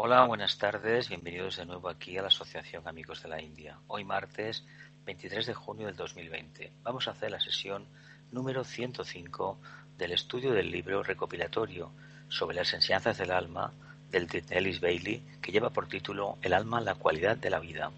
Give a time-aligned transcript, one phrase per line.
[0.00, 3.80] Hola, buenas tardes, bienvenidos de nuevo aquí a la Asociación Amigos de la India.
[3.88, 4.64] Hoy martes
[5.04, 7.84] 23 de junio del 2020 vamos a hacer la sesión
[8.30, 9.58] número 105
[9.96, 11.90] del estudio del libro recopilatorio
[12.28, 13.72] sobre las enseñanzas del alma
[14.08, 17.90] del Ellis Bailey que lleva por título El alma, la cualidad de la vida.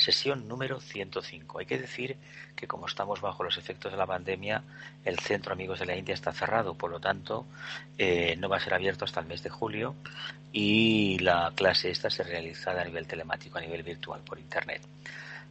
[0.00, 1.58] Sesión número 105.
[1.58, 2.16] Hay que decir
[2.56, 4.64] que como estamos bajo los efectos de la pandemia,
[5.04, 7.46] el Centro Amigos de la India está cerrado, por lo tanto,
[7.98, 9.94] eh, no va a ser abierto hasta el mes de julio
[10.52, 14.80] y la clase esta se realiza a nivel telemático, a nivel virtual, por Internet.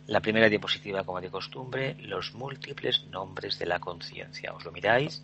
[0.08, 4.54] La primera diapositiva, como de costumbre, los múltiples nombres de la conciencia.
[4.54, 5.22] Os lo miráis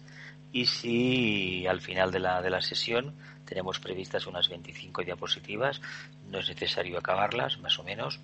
[0.56, 5.82] y si al final de la, de la sesión tenemos previstas unas 25 diapositivas,
[6.30, 8.22] no es necesario acabarlas, más o menos,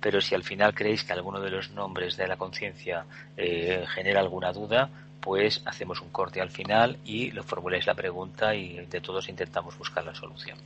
[0.00, 3.06] pero si al final creéis que alguno de los nombres de la conciencia
[3.36, 8.52] eh, genera alguna duda, pues hacemos un corte al final y lo formuláis la pregunta
[8.52, 10.58] y de todos intentamos buscar la solución.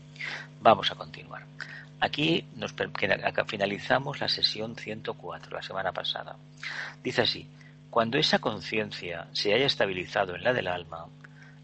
[0.63, 1.45] Vamos a continuar.
[2.01, 2.75] Aquí nos,
[3.47, 6.35] finalizamos la sesión 104, la semana pasada.
[7.03, 7.47] Dice así,
[7.95, 11.07] cuando esa conciencia se haya estabilizado en la del alma,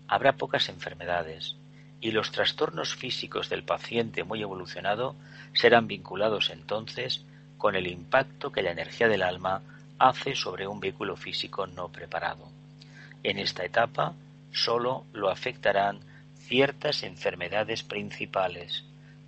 [0.06, 1.56] habrá pocas enfermedades,
[2.00, 5.17] y los trastornos físicos del paciente muy evolucionado
[5.55, 7.25] serán vinculados entonces
[7.59, 9.62] con el impacto que la energía del alma
[9.98, 12.48] hace sobre un vehículo físico no preparado.
[13.25, 14.15] En esta etapa
[14.53, 15.98] solo lo afectarán
[16.39, 18.84] ciertas enfermedades principales.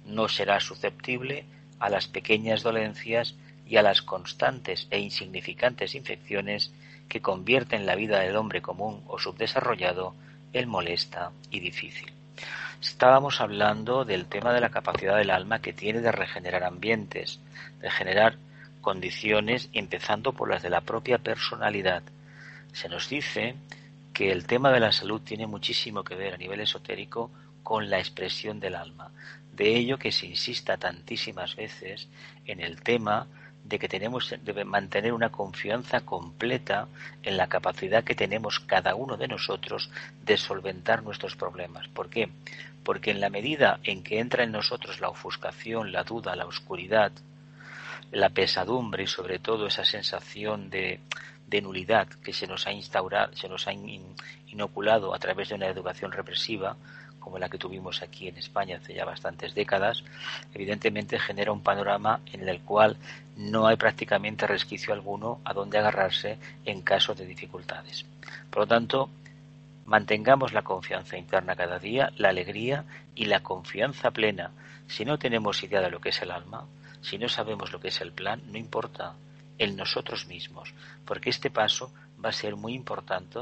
[0.06, 1.46] No será susceptible
[1.80, 3.34] a las pequeñas dolencias
[3.66, 6.72] y a las constantes e insignificantes infecciones
[7.12, 10.14] que convierten la vida del hombre común o subdesarrollado
[10.54, 12.10] en molesta y difícil.
[12.80, 17.38] Estábamos hablando del tema de la capacidad del alma que tiene de regenerar ambientes,
[17.82, 18.38] de generar
[18.80, 22.02] condiciones, empezando por las de la propia personalidad.
[22.72, 23.56] Se nos dice
[24.14, 27.30] que el tema de la salud tiene muchísimo que ver a nivel esotérico
[27.62, 29.10] con la expresión del alma.
[29.52, 32.08] De ello que se insista tantísimas veces
[32.46, 33.26] en el tema
[33.64, 36.88] de que tenemos que mantener una confianza completa
[37.22, 39.90] en la capacidad que tenemos cada uno de nosotros
[40.24, 41.88] de solventar nuestros problemas.
[41.88, 42.28] ¿Por qué?
[42.84, 47.12] Porque en la medida en que entra en nosotros la ofuscación, la duda, la oscuridad,
[48.10, 51.00] la pesadumbre y sobre todo esa sensación de,
[51.46, 55.68] de nulidad que se nos ha instaurado, se nos ha inoculado a través de una
[55.68, 56.76] educación represiva,
[57.22, 60.02] como la que tuvimos aquí en España hace ya bastantes décadas,
[60.52, 62.96] evidentemente genera un panorama en el cual
[63.36, 68.04] no hay prácticamente resquicio alguno a donde agarrarse en caso de dificultades.
[68.50, 69.08] Por lo tanto,
[69.86, 72.84] mantengamos la confianza interna cada día, la alegría
[73.14, 74.50] y la confianza plena.
[74.88, 76.66] Si no tenemos idea de lo que es el alma,
[77.00, 79.14] si no sabemos lo que es el plan, no importa,
[79.58, 80.74] en nosotros mismos,
[81.04, 83.40] porque este paso va a ser muy importante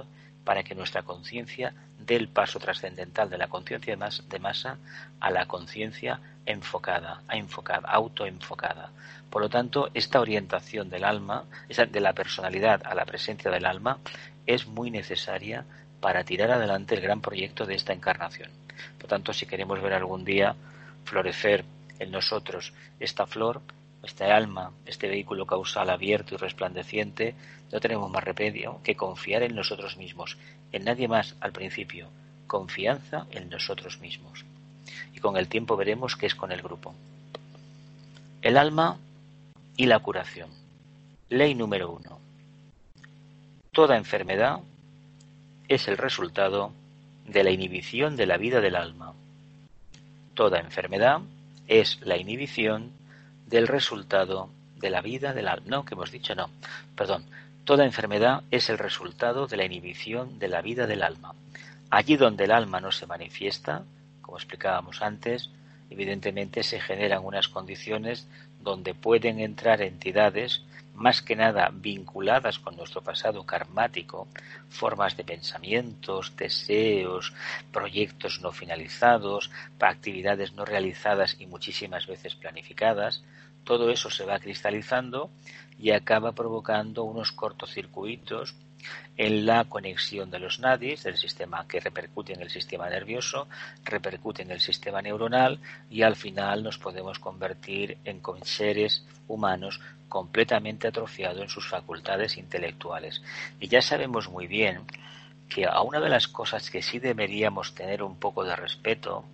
[0.50, 4.78] para que nuestra conciencia dé el paso trascendental de la conciencia de masa
[5.20, 8.90] a la conciencia enfocada, a enfocada, autoenfocada.
[9.30, 13.98] Por lo tanto, esta orientación del alma, de la personalidad a la presencia del alma,
[14.44, 15.66] es muy necesaria
[16.00, 18.50] para tirar adelante el gran proyecto de esta encarnación.
[18.98, 20.56] Por tanto, si queremos ver algún día
[21.04, 21.64] florecer
[22.00, 23.62] en nosotros esta flor,
[24.02, 27.34] este alma, este vehículo causal abierto y resplandeciente,
[27.70, 30.36] no tenemos más remedio que confiar en nosotros mismos,
[30.72, 32.08] en nadie más al principio,
[32.46, 34.44] confianza en nosotros mismos.
[35.14, 36.94] Y con el tiempo veremos qué es con el grupo.
[38.42, 38.98] El alma
[39.76, 40.50] y la curación.
[41.28, 42.18] Ley número uno.
[43.72, 44.60] Toda enfermedad
[45.68, 46.72] es el resultado
[47.26, 49.12] de la inhibición de la vida del alma.
[50.34, 51.20] Toda enfermedad
[51.68, 52.90] es la inhibición
[53.50, 55.66] del resultado de la vida del alma.
[55.66, 56.50] No, que hemos dicho no.
[56.96, 57.24] Perdón.
[57.64, 61.34] Toda enfermedad es el resultado de la inhibición de la vida del alma.
[61.90, 63.84] Allí donde el alma no se manifiesta,
[64.22, 65.50] como explicábamos antes,
[65.90, 68.26] evidentemente se generan unas condiciones
[68.60, 70.62] donde pueden entrar entidades
[70.94, 74.28] más que nada vinculadas con nuestro pasado karmático,
[74.68, 77.32] formas de pensamientos, deseos,
[77.72, 83.22] proyectos no finalizados, actividades no realizadas y muchísimas veces planificadas,
[83.64, 85.30] todo eso se va cristalizando
[85.78, 88.54] y acaba provocando unos cortocircuitos
[89.16, 93.48] en la conexión de los nadis del sistema que repercute en el sistema nervioso,
[93.84, 95.60] repercute en el sistema neuronal
[95.90, 103.22] y al final nos podemos convertir en seres humanos completamente atrofiados en sus facultades intelectuales.
[103.60, 104.82] Y ya sabemos muy bien
[105.48, 109.24] que a una de las cosas que sí deberíamos tener un poco de respeto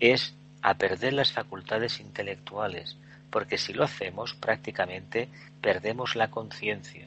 [0.00, 2.96] es a perder las facultades intelectuales
[3.30, 5.28] porque si lo hacemos prácticamente
[5.60, 7.06] perdemos la conciencia.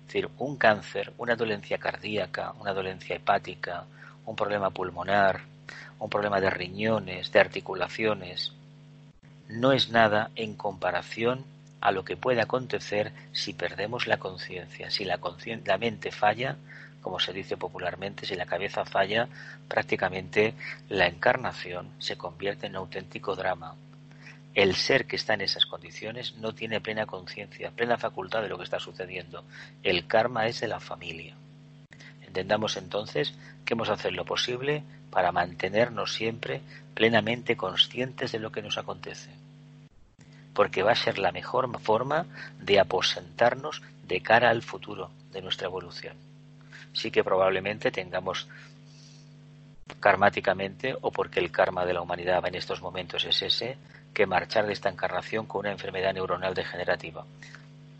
[0.00, 3.84] Es decir, un cáncer, una dolencia cardíaca, una dolencia hepática,
[4.26, 5.40] un problema pulmonar,
[5.98, 8.52] un problema de riñones, de articulaciones,
[9.48, 11.44] no es nada en comparación
[11.80, 14.90] a lo que puede acontecer si perdemos la conciencia.
[14.90, 15.18] Si la,
[15.78, 16.56] mente falla,
[17.02, 19.28] como se dice popularmente, si la cabeza falla,
[19.68, 20.54] prácticamente
[20.88, 23.74] la encarnación se convierte en un auténtico drama.
[24.54, 28.56] El ser que está en esas condiciones no tiene plena conciencia, plena facultad de lo
[28.56, 29.44] que está sucediendo.
[29.82, 31.34] El karma es de la familia.
[32.22, 33.34] Entendamos entonces
[33.64, 36.60] que hemos de hacer lo posible para mantenernos siempre
[36.94, 39.30] plenamente conscientes de lo que nos acontece.
[40.52, 42.26] Porque va a ser la mejor forma
[42.60, 46.16] de aposentarnos de cara al futuro de nuestra evolución
[46.94, 48.48] sí que probablemente tengamos
[50.00, 53.76] karmáticamente o porque el karma de la humanidad en estos momentos es ese,
[54.14, 57.26] que marchar de esta encarnación con una enfermedad neuronal degenerativa.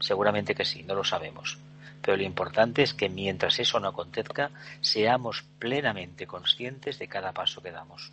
[0.00, 1.58] Seguramente que sí, no lo sabemos.
[2.00, 4.50] Pero lo importante es que mientras eso no acontezca,
[4.81, 8.12] seamos plenamente conscientes de cada paso que damos.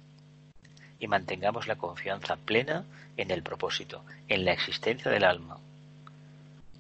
[1.00, 2.86] Y mantengamos la confianza plena
[3.18, 5.58] en el propósito, en la existencia del alma.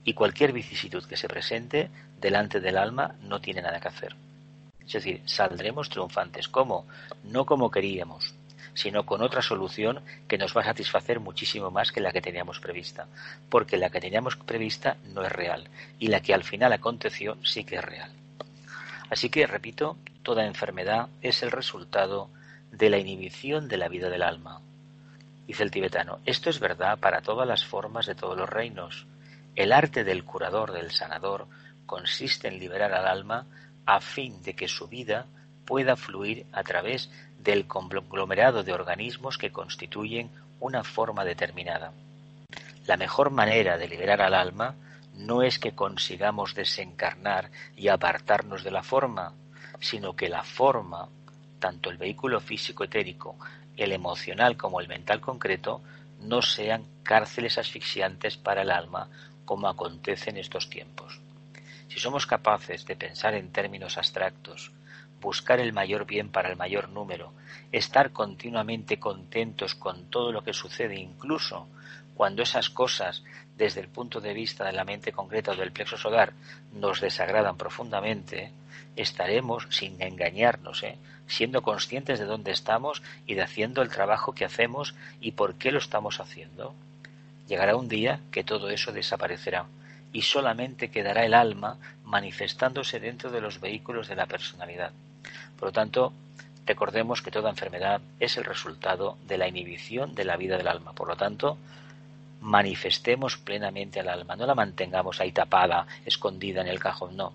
[0.03, 1.89] Y cualquier vicisitud que se presente
[2.19, 4.15] delante del alma no tiene nada que hacer.
[4.85, 6.47] Es decir, saldremos triunfantes.
[6.47, 6.87] ¿Cómo?
[7.23, 8.33] No como queríamos,
[8.73, 12.59] sino con otra solución que nos va a satisfacer muchísimo más que la que teníamos
[12.59, 13.07] prevista.
[13.49, 15.69] Porque la que teníamos prevista no es real
[15.99, 18.11] y la que al final aconteció sí que es real.
[19.09, 22.29] Así que, repito, toda enfermedad es el resultado
[22.71, 24.61] de la inhibición de la vida del alma.
[25.45, 29.05] Dice el tibetano, esto es verdad para todas las formas de todos los reinos.
[29.55, 31.47] El arte del curador, del sanador,
[31.85, 33.45] consiste en liberar al alma
[33.85, 35.25] a fin de que su vida
[35.65, 37.11] pueda fluir a través
[37.43, 40.29] del conglomerado de organismos que constituyen
[40.59, 41.91] una forma determinada.
[42.85, 44.75] La mejor manera de liberar al alma
[45.15, 49.33] no es que consigamos desencarnar y apartarnos de la forma,
[49.79, 51.07] sino que la forma,
[51.59, 53.37] tanto el vehículo físico etérico,
[53.77, 55.81] el emocional como el mental concreto,
[56.19, 59.09] no sean cárceles asfixiantes para el alma
[59.45, 61.19] como acontece en estos tiempos.
[61.87, 64.71] Si somos capaces de pensar en términos abstractos,
[65.21, 67.31] buscar el mayor bien para el mayor número,
[67.71, 71.67] estar continuamente contentos con todo lo que sucede, incluso
[72.15, 73.23] cuando esas cosas,
[73.55, 76.33] desde el punto de vista de la mente concreta o del plexo solar,
[76.73, 78.51] nos desagradan profundamente,
[78.95, 80.97] estaremos, sin engañarnos, ¿eh?
[81.27, 85.71] siendo conscientes de dónde estamos y de haciendo el trabajo que hacemos y por qué
[85.71, 86.73] lo estamos haciendo.
[87.47, 89.65] Llegará un día que todo eso desaparecerá
[90.13, 94.91] y solamente quedará el alma manifestándose dentro de los vehículos de la personalidad.
[95.57, 96.13] Por lo tanto,
[96.65, 100.93] recordemos que toda enfermedad es el resultado de la inhibición de la vida del alma.
[100.93, 101.57] Por lo tanto,
[102.41, 107.33] manifestemos plenamente al alma, no la mantengamos ahí tapada, escondida en el cajón, no.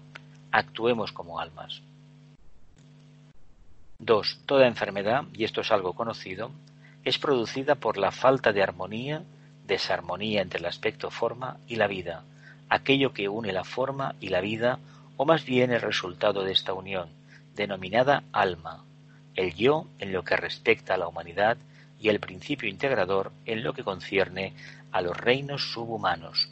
[0.50, 1.82] Actuemos como almas.
[3.98, 6.50] Dos, Toda enfermedad, y esto es algo conocido,
[7.04, 9.22] es producida por la falta de armonía,
[9.66, 12.24] desarmonía entre el aspecto forma y la vida,
[12.68, 14.80] aquello que une la forma y la vida,
[15.16, 17.08] o más bien el resultado de esta unión,
[17.56, 18.84] denominada alma,
[19.34, 21.56] el yo en lo que respecta a la humanidad
[21.98, 24.52] y el principio integrador en lo que concierne
[24.92, 26.48] a los reinos subhumanos.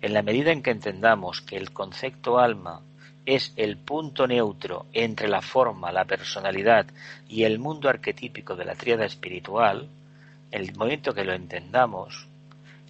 [0.00, 2.82] En la medida en que entendamos que el concepto alma
[3.24, 6.86] es el punto neutro entre la forma, la personalidad
[7.28, 9.88] y el mundo arquetípico de la tríada espiritual,
[10.52, 12.28] en el momento que lo entendamos,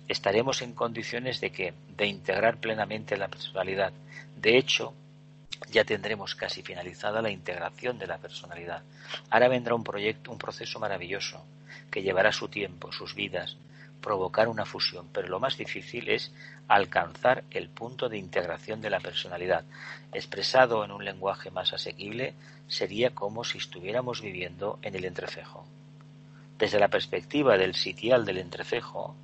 [0.09, 3.93] estaremos en condiciones de que de integrar plenamente la personalidad.
[4.37, 4.93] De hecho,
[5.71, 8.83] ya tendremos casi finalizada la integración de la personalidad.
[9.31, 11.45] Ahora vendrá un proyecto, un proceso maravilloso
[11.91, 13.57] que llevará su tiempo, sus vidas,
[14.01, 16.33] provocar una fusión, pero lo más difícil es
[16.69, 19.65] alcanzar el punto de integración de la personalidad.
[20.13, 22.35] Expresado en un lenguaje más asequible,
[22.69, 25.67] sería como si estuviéramos viviendo en el entrecejo.
[26.59, 29.15] Desde la perspectiva del sitial del entrecejo,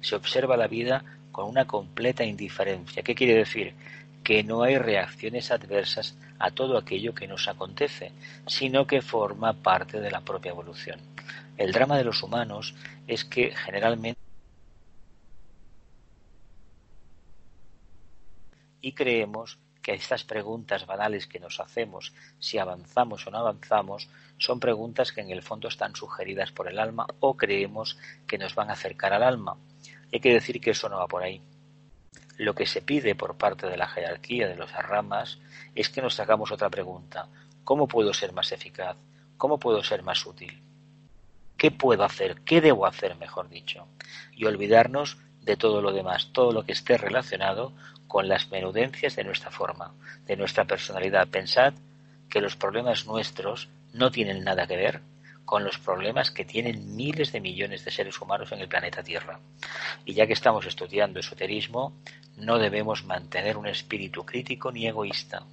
[0.00, 3.02] se observa la vida con una completa indiferencia.
[3.02, 3.74] ¿Qué quiere decir?
[4.22, 8.12] Que no hay reacciones adversas a todo aquello que nos acontece,
[8.46, 11.00] sino que forma parte de la propia evolución.
[11.56, 12.74] El drama de los humanos
[13.06, 14.18] es que generalmente
[18.80, 24.60] y creemos que estas preguntas banales que nos hacemos, si avanzamos o no avanzamos, son
[24.60, 28.70] preguntas que en el fondo están sugeridas por el alma o creemos que nos van
[28.70, 29.56] a acercar al alma.
[30.12, 31.40] Hay que decir que eso no va por ahí.
[32.42, 35.38] Lo que se pide por parte de la jerarquía de las ramas
[35.76, 37.28] es que nos hagamos otra pregunta.
[37.62, 38.96] ¿Cómo puedo ser más eficaz?
[39.38, 40.60] ¿Cómo puedo ser más útil?
[41.56, 42.40] ¿Qué puedo hacer?
[42.40, 43.86] ¿Qué debo hacer, mejor dicho?
[44.32, 47.74] Y olvidarnos de todo lo demás, todo lo que esté relacionado
[48.08, 49.94] con las menudencias de nuestra forma,
[50.26, 51.28] de nuestra personalidad.
[51.28, 51.74] Pensad
[52.28, 55.00] que los problemas nuestros no tienen nada que ver
[55.44, 59.40] con los problemas que tienen miles de millones de seres humanos en el planeta Tierra.
[60.04, 61.94] Y ya que estamos estudiando esoterismo,
[62.36, 65.44] no debemos mantener un espíritu crítico ni egoísta.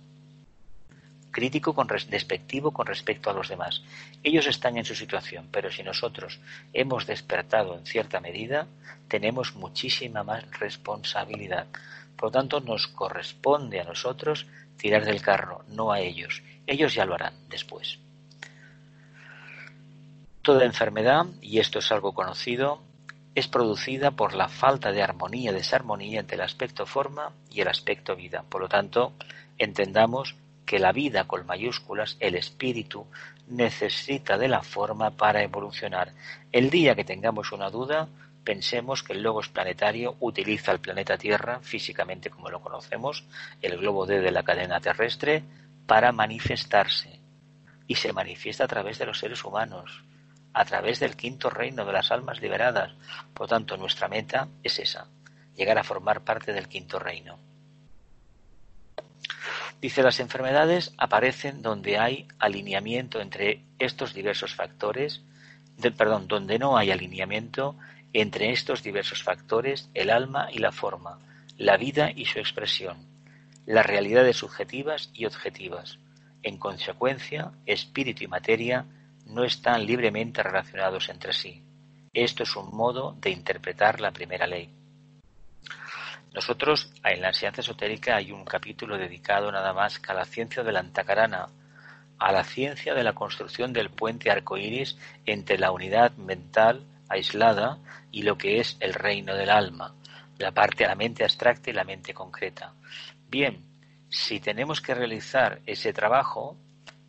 [1.31, 3.83] Crítico con despectivo con respecto a los demás.
[4.23, 6.39] Ellos están en su situación, pero si nosotros
[6.73, 8.67] hemos despertado en cierta medida,
[9.07, 11.67] tenemos muchísima más responsabilidad.
[12.15, 16.41] Por lo tanto, nos corresponde a nosotros tirar del carro, no a ellos.
[16.65, 17.99] Ellos ya lo harán después.
[20.49, 22.81] Toda enfermedad, y esto es algo conocido,
[23.35, 28.15] es producida por la falta de armonía, desarmonía entre el aspecto forma y el aspecto
[28.15, 28.43] vida.
[28.49, 29.13] Por lo tanto,
[29.59, 33.05] entendamos que la vida con mayúsculas, el espíritu,
[33.47, 36.13] necesita de la forma para evolucionar.
[36.51, 38.07] El día que tengamos una duda,
[38.43, 43.23] pensemos que el logos planetario utiliza el planeta Tierra, físicamente como lo conocemos,
[43.61, 45.43] el globo D de la cadena terrestre,
[45.85, 47.19] para manifestarse.
[47.85, 50.09] Y se manifiesta a través de los seres humanos
[50.53, 52.91] a través del quinto reino de las almas liberadas.
[53.33, 55.07] Por tanto, nuestra meta es esa,
[55.55, 57.37] llegar a formar parte del quinto reino.
[59.81, 65.21] Dice, las enfermedades aparecen donde hay alineamiento entre estos diversos factores,
[65.97, 67.75] perdón, donde no hay alineamiento
[68.11, 71.19] entre estos diversos factores, el alma y la forma,
[71.57, 72.97] la vida y su expresión,
[73.65, 75.99] las realidades subjetivas y objetivas.
[76.43, 78.85] En consecuencia, espíritu y materia
[79.29, 81.63] no están libremente relacionados entre sí.
[82.13, 84.73] Esto es un modo de interpretar la primera ley.
[86.33, 90.63] Nosotros, en la enseñanza esotérica, hay un capítulo dedicado nada más que a la ciencia
[90.63, 91.47] de la antacarana,
[92.19, 97.79] a la ciencia de la construcción del puente arcoíris entre la unidad mental aislada
[98.11, 99.95] y lo que es el reino del alma,
[100.37, 102.73] la parte de la mente abstracta y la mente concreta.
[103.27, 103.63] Bien,
[104.09, 106.57] si tenemos que realizar ese trabajo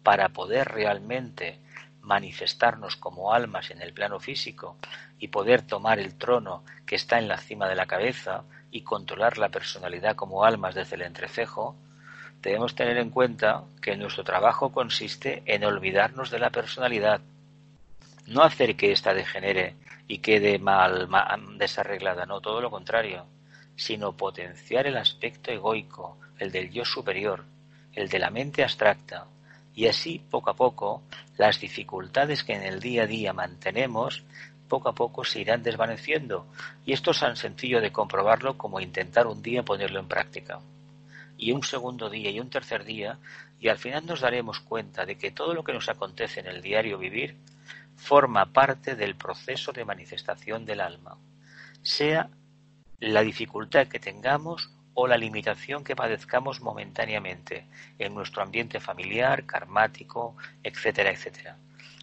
[0.03, 1.61] para poder realmente
[2.03, 4.77] manifestarnos como almas en el plano físico
[5.19, 9.39] y poder tomar el trono que está en la cima de la cabeza y controlar
[9.39, 11.77] la personalidad como almas desde el entrecejo,
[12.43, 17.21] debemos tener en cuenta que nuestro trabajo consiste en olvidarnos de la personalidad,
[18.27, 19.75] no hacer que ésta degenere
[20.09, 23.27] y quede mal, mal, desarreglada, no todo lo contrario,
[23.77, 27.45] sino potenciar el aspecto egoico, el del yo superior,
[27.93, 29.27] el de la mente abstracta,
[29.75, 31.03] y así, poco a poco,
[31.41, 34.25] las dificultades que en el día a día mantenemos,
[34.69, 36.47] poco a poco se irán desvaneciendo.
[36.85, 40.61] Y esto es tan sencillo de comprobarlo como intentar un día ponerlo en práctica.
[41.39, 43.19] Y un segundo día y un tercer día,
[43.59, 46.61] y al final nos daremos cuenta de que todo lo que nos acontece en el
[46.61, 47.37] diario vivir
[47.97, 51.17] forma parte del proceso de manifestación del alma,
[51.81, 52.29] sea
[52.99, 54.69] la dificultad que tengamos
[55.03, 57.65] o la limitación que padezcamos momentáneamente
[57.99, 61.57] en nuestro ambiente familiar, karmático, etcétera, etcétera.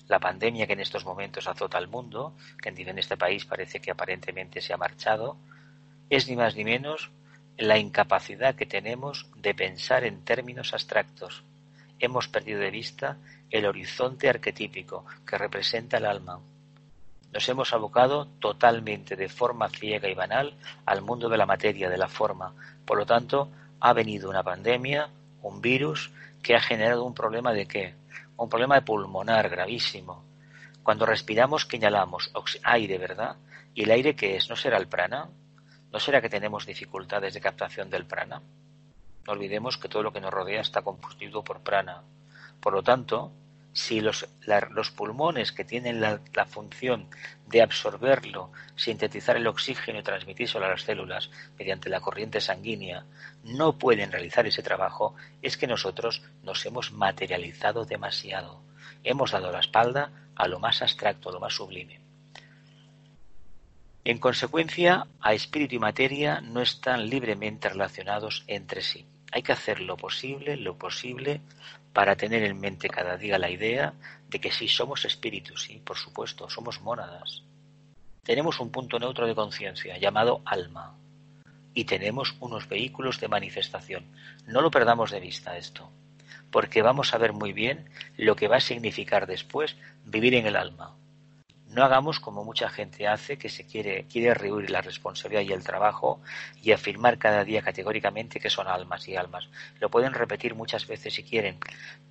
[0.08, 3.92] La pandemia que en estos momentos azota al mundo, que en este país parece que
[3.92, 5.38] aparentemente se ha marchado,
[6.10, 7.12] es ni más ni menos
[7.56, 11.44] la incapacidad que tenemos de pensar en términos abstractos.
[12.00, 13.18] Hemos perdido de vista
[13.52, 16.40] el horizonte arquetípico que representa el alma,
[17.34, 20.56] nos hemos abocado totalmente de forma ciega y banal
[20.86, 22.54] al mundo de la materia, de la forma.
[22.86, 25.10] Por lo tanto, ha venido una pandemia,
[25.42, 27.96] un virus, que ha generado un problema de qué?
[28.38, 30.24] Un problema de pulmonar gravísimo.
[30.84, 32.32] Cuando respiramos, que inhalamos
[32.64, 33.36] aire, ¿verdad?
[33.74, 34.50] ¿Y el aire qué es?
[34.50, 35.30] ¿No será el prana?
[35.92, 38.42] ¿No será que tenemos dificultades de captación del prana?
[39.26, 42.02] No olvidemos que todo lo que nos rodea está compuesto por prana.
[42.62, 43.32] Por lo tanto,
[43.78, 44.26] si los,
[44.96, 47.12] pulmones que tienen la, la, función
[47.46, 51.30] de absorberlo, sintetizar el oxígeno y transmitírselo a las células
[51.60, 53.06] mediante la corriente sanguínea,
[53.44, 58.64] no pueden realizar ese trabajo, es que nosotros nos hemos materializado demasiado.
[59.04, 62.02] Hemos dado la espalda a lo más abstracto, a lo más sublime.
[64.06, 69.06] En consecuencia, a espíritu y materia no están libremente relacionados entre sí.
[69.32, 71.42] Hay que hacer lo posible, lo posible,
[71.98, 73.92] para tener en mente cada día la idea
[74.30, 77.42] de que sí somos espíritus, sí, por supuesto, somos mónadas.
[78.22, 80.96] Tenemos un punto neutro de conciencia llamado alma
[81.74, 84.06] y tenemos unos vehículos de manifestación.
[84.46, 85.90] No lo perdamos de vista esto,
[86.52, 89.76] porque vamos a ver muy bien lo que va a significar después
[90.06, 90.96] vivir en el alma.
[91.78, 95.64] No hagamos como mucha gente hace, que se quiere, quiere rehuir la responsabilidad y el
[95.64, 96.20] trabajo
[96.64, 99.48] y afirmar cada día categóricamente que son almas y almas.
[99.80, 101.60] Lo pueden repetir muchas veces si quieren,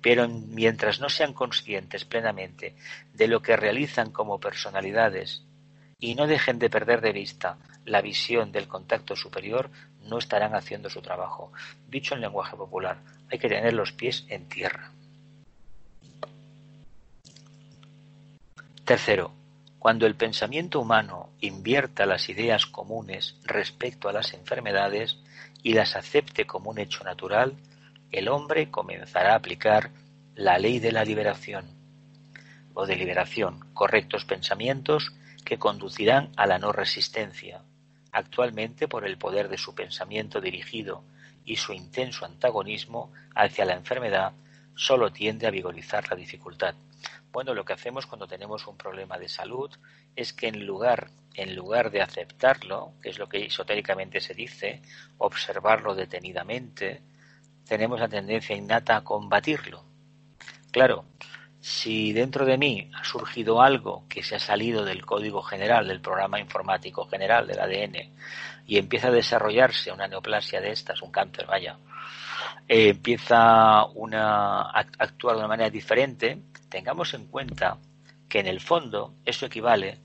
[0.01, 2.77] pero mientras no sean conscientes plenamente
[3.13, 5.43] de lo que realizan como personalidades
[5.99, 9.69] y no dejen de perder de vista la visión del contacto superior,
[10.01, 11.51] no estarán haciendo su trabajo.
[11.89, 14.93] Dicho en lenguaje popular, hay que tener los pies en tierra.
[18.85, 19.33] Tercero,
[19.79, 25.19] cuando el pensamiento humano invierta las ideas comunes respecto a las enfermedades
[25.63, 27.55] y las acepte como un hecho natural,
[28.11, 29.91] el hombre comenzará a aplicar
[30.35, 31.65] la ley de la liberación
[32.73, 37.63] o de liberación, correctos pensamientos que conducirán a la no resistencia.
[38.11, 41.03] Actualmente, por el poder de su pensamiento dirigido
[41.45, 44.33] y su intenso antagonismo hacia la enfermedad,
[44.77, 46.75] solo tiende a vigorizar la dificultad.
[47.31, 49.69] Bueno, lo que hacemos cuando tenemos un problema de salud
[50.15, 54.81] es que en lugar, en lugar de aceptarlo, que es lo que esotéricamente se dice,
[55.17, 57.01] observarlo detenidamente,
[57.67, 59.83] tenemos la tendencia innata a combatirlo.
[60.71, 61.05] Claro,
[61.59, 66.01] si dentro de mí ha surgido algo que se ha salido del código general, del
[66.01, 68.13] programa informático general del ADN,
[68.65, 71.77] y empieza a desarrollarse una neoplasia de estas, un cáncer, vaya,
[72.67, 77.77] eh, empieza una, a actuar de una manera diferente, tengamos en cuenta
[78.29, 79.99] que en el fondo eso equivale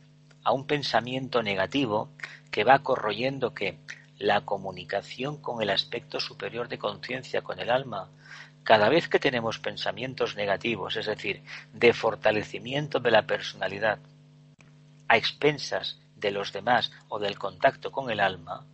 [0.45, 2.11] a un pensamiento negativo
[2.51, 3.79] que va corroyendo que
[4.19, 8.09] la comunicación con el aspecto superior de conciencia, con el alma,
[8.63, 13.99] cada vez que tenemos pensamientos negativos, es decir, de fortalecimiento de la personalidad,
[15.09, 18.65] a expensas de los demás o del contacto con el alma,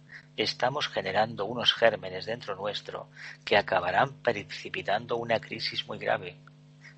[0.43, 3.11] estamos generando unos gérmenes dentro nuestro
[3.45, 6.39] que acabarán precipitando una crisis muy grave,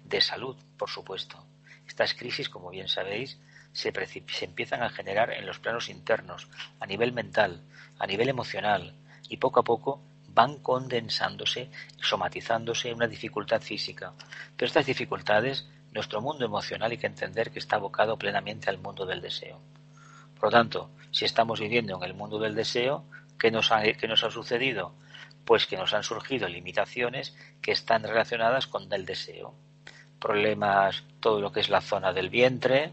[0.04, 1.47] de salud, por supuesto.
[1.87, 3.40] Estas crisis, como bien sabéis,
[3.73, 6.49] se, se, empiezan a generar en los planos internos,
[6.80, 7.62] a nivel mental,
[7.99, 8.94] a nivel emocional,
[9.28, 11.70] y poco a poco van condensándose,
[12.00, 14.12] somatizándose en una dificultad física.
[14.56, 19.06] Pero estas dificultades, nuestro mundo emocional hay que entender que está abocado plenamente al mundo
[19.06, 19.61] del deseo.
[20.35, 23.04] Por lo tanto, si estamos viviendo en el mundo del deseo,
[23.40, 24.94] ¿qué nos ha, qué nos ha sucedido?
[25.44, 29.54] Pues que nos han surgido limitaciones que están relacionadas con el deseo.
[30.20, 32.92] Problemas, todo lo que es la zona del vientre,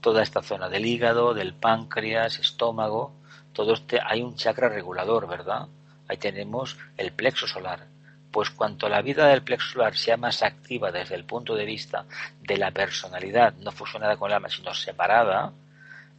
[0.00, 3.12] toda esta zona del hígado, del páncreas, estómago,
[3.52, 5.66] todo este, hay un chakra regulador, ¿verdad?
[6.08, 7.86] Ahí tenemos el plexo solar.
[8.30, 12.06] Pues cuanto la vida del plexo solar sea más activa desde el punto de vista
[12.40, 15.52] de la personalidad, no fusionada con el alma, sino separada,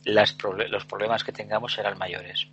[0.03, 2.47] los problemas que tengamos serán mayores.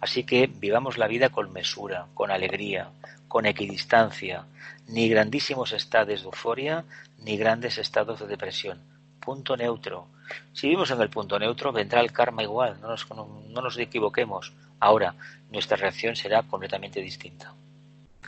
[0.00, 2.90] Así que vivamos la vida con mesura, con alegría,
[3.28, 4.46] con equidistancia,
[4.88, 6.84] ni grandísimos estados de euforia,
[7.18, 8.82] ni grandes estados de depresión.
[9.20, 10.08] Punto neutro.
[10.52, 14.52] Si vivimos en el punto neutro, vendrá el karma igual, no nos, no nos equivoquemos.
[14.78, 15.14] Ahora,
[15.50, 17.54] nuestra reacción será completamente distinta.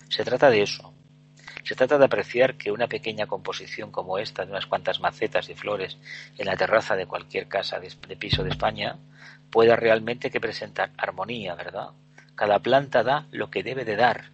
[0.08, 0.92] Se trata de eso.
[1.64, 5.54] Se trata de apreciar que una pequeña composición como esta, de unas cuantas macetas de
[5.54, 5.96] flores
[6.36, 8.98] en la terraza de cualquier casa de, piso de España,
[9.52, 11.90] pueda realmente que presentar armonía, ¿verdad?
[12.34, 14.30] Cada planta da lo que debe de dar.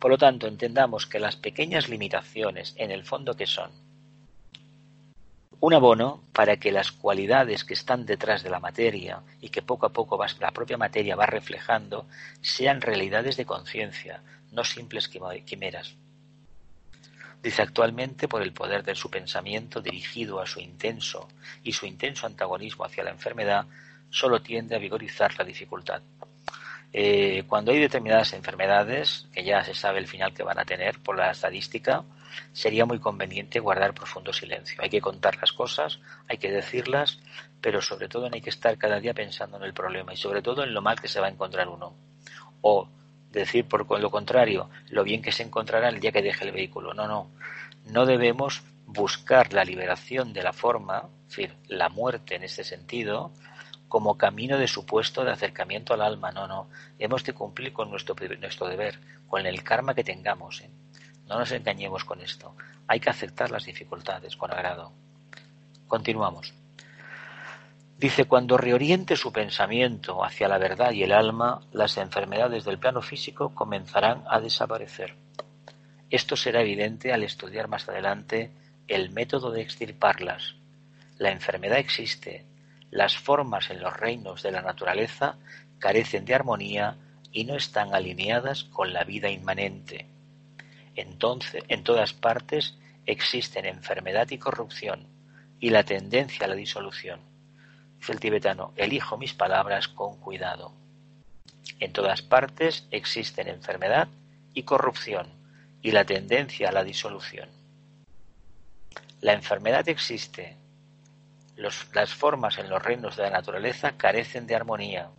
[0.00, 3.70] Por lo tanto, entendamos que las pequeñas limitaciones, en el fondo, que son?
[5.60, 9.86] Un abono para que las cualidades que están detrás de la materia y que poco
[9.86, 12.06] a poco la propia materia va reflejando
[12.42, 15.08] sean realidades de conciencia, no simples
[15.46, 15.94] quimeras.
[17.40, 21.28] Dice actualmente por el poder de su pensamiento dirigido a su intenso
[21.62, 23.66] y su intenso antagonismo hacia la enfermedad
[24.10, 26.02] solo tiende a vigorizar la dificultad.
[26.92, 30.98] Eh, cuando hay determinadas enfermedades, que ya se sabe el final que van a tener
[31.00, 32.04] por la estadística,
[32.52, 34.80] sería muy conveniente guardar profundo silencio.
[34.82, 37.18] Hay que contar las cosas, hay que decirlas,
[37.60, 40.64] pero sobre todo hay que estar cada día pensando en el problema y sobre todo
[40.64, 41.94] en lo mal que se va a encontrar uno.
[42.62, 42.88] O
[43.30, 46.94] decir por lo contrario, lo bien que se encontrará el día que deje el vehículo.
[46.94, 47.30] No, no.
[47.84, 53.32] No debemos buscar la liberación de la forma, es decir, la muerte en este sentido,
[53.88, 56.32] como camino de supuesto de acercamiento al alma.
[56.32, 56.68] No, no.
[56.98, 60.60] Hemos de cumplir con nuestro, nuestro deber, con el karma que tengamos.
[60.60, 60.70] ¿eh?
[61.26, 62.56] No nos engañemos con esto.
[62.86, 64.92] Hay que aceptar las dificultades con agrado.
[65.86, 66.52] Continuamos.
[67.98, 73.00] Dice, cuando reoriente su pensamiento hacia la verdad y el alma, las enfermedades del plano
[73.00, 75.14] físico comenzarán a desaparecer.
[76.10, 78.52] Esto será evidente al estudiar más adelante
[78.86, 80.56] el método de extirparlas.
[81.18, 82.44] La enfermedad existe,
[82.96, 85.36] las formas en los reinos de la naturaleza
[85.78, 86.96] carecen de armonía
[87.30, 90.06] y no están alineadas con la vida inmanente.
[90.94, 95.06] Entonces, en todas partes existen enfermedad y corrupción,
[95.60, 97.20] y la tendencia a la disolución.
[97.98, 100.72] Dice el tibetano, elijo mis palabras con cuidado.
[101.78, 104.08] En todas partes existen enfermedad
[104.54, 105.28] y corrupción,
[105.82, 107.50] y la tendencia a la disolución.
[109.20, 110.56] La enfermedad existe.
[111.56, 115.10] Las formas en los reinos de la naturaleza carecen de armonía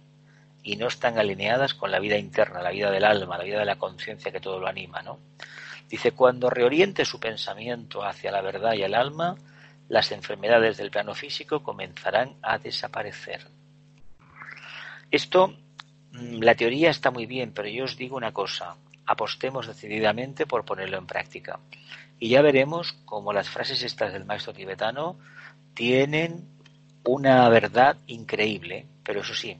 [0.63, 3.65] y no están alineadas con la vida interna, la vida del alma, la vida de
[3.65, 5.19] la conciencia que todo lo anima, ¿no?
[5.89, 9.36] Dice, cuando reoriente su pensamiento hacia la verdad y el alma,
[9.88, 13.47] las enfermedades del plano físico comenzarán a desaparecer.
[15.10, 15.56] Esto,
[16.12, 20.65] mm, la teoría está muy bien, pero yo os digo una cosa, apostemos decididamente por
[20.65, 21.60] ponerlo en práctica.
[22.19, 25.17] Y ya veremos cómo las frases estas del maestro tibetano
[25.77, 26.43] tienen
[27.03, 29.55] una verdad increíble, pero eso sí,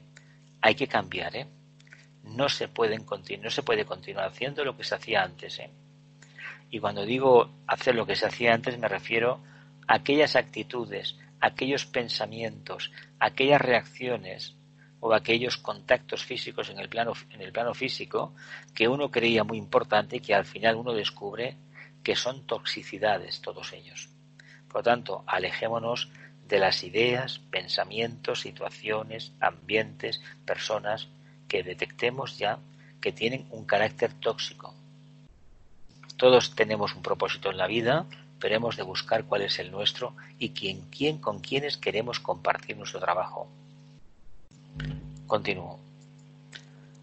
[0.60, 1.46] hay que cambiar, ¿eh?
[2.24, 3.06] No se, pueden
[3.40, 5.70] no se puede continuar haciendo lo que se hacía antes, ¿eh?
[6.70, 9.44] Y cuando digo hacer lo que se hacía antes me refiero
[9.86, 14.56] a aquellas actitudes, aquellos pensamientos, aquellas reacciones
[14.98, 18.34] o aquellos contactos físicos en el plano en el plano físico
[18.74, 21.56] que uno creía muy importante y que al final uno descubre
[22.02, 24.17] que son toxicidades todos ellos.
[24.78, 26.08] Por tanto, alejémonos
[26.46, 31.08] de las ideas, pensamientos, situaciones, ambientes, personas
[31.48, 32.60] que detectemos ya
[33.00, 34.72] que tienen un carácter tóxico.
[36.16, 38.06] Todos tenemos un propósito en la vida,
[38.38, 42.76] pero hemos de buscar cuál es el nuestro y quién, quién con quiénes queremos compartir
[42.76, 43.48] nuestro trabajo.
[45.26, 45.80] Continúo.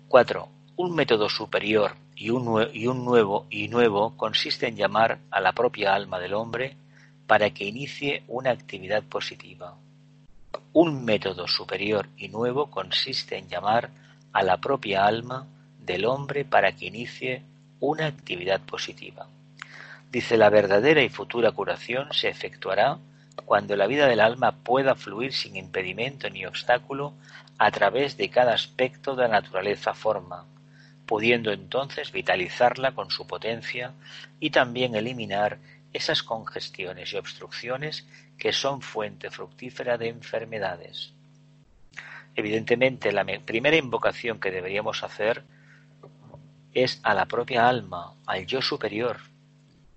[0.07, 0.47] 4.
[0.77, 5.51] Un método superior y un, y un nuevo y nuevo consiste en llamar a la
[5.51, 6.77] propia alma del hombre
[7.27, 9.75] para que inicie una actividad positiva.
[10.73, 13.89] Un método superior y nuevo consiste en llamar
[14.33, 15.47] a la propia alma
[15.79, 17.43] del hombre para que inicie
[17.79, 19.27] una actividad positiva.
[20.11, 22.97] Dice la verdadera y futura curación se efectuará
[23.43, 27.13] cuando la vida del alma pueda fluir sin impedimento ni obstáculo
[27.57, 30.45] a través de cada aspecto de la naturaleza forma,
[31.05, 33.93] pudiendo entonces vitalizarla con su potencia
[34.39, 35.57] y también eliminar
[35.95, 38.05] esas congestiones y obstrucciones
[38.37, 41.13] que son fuente fructífera de enfermedades.
[42.35, 45.43] Evidentemente, la primera invocación que deberíamos hacer
[46.73, 49.19] es a la propia alma, al yo superior.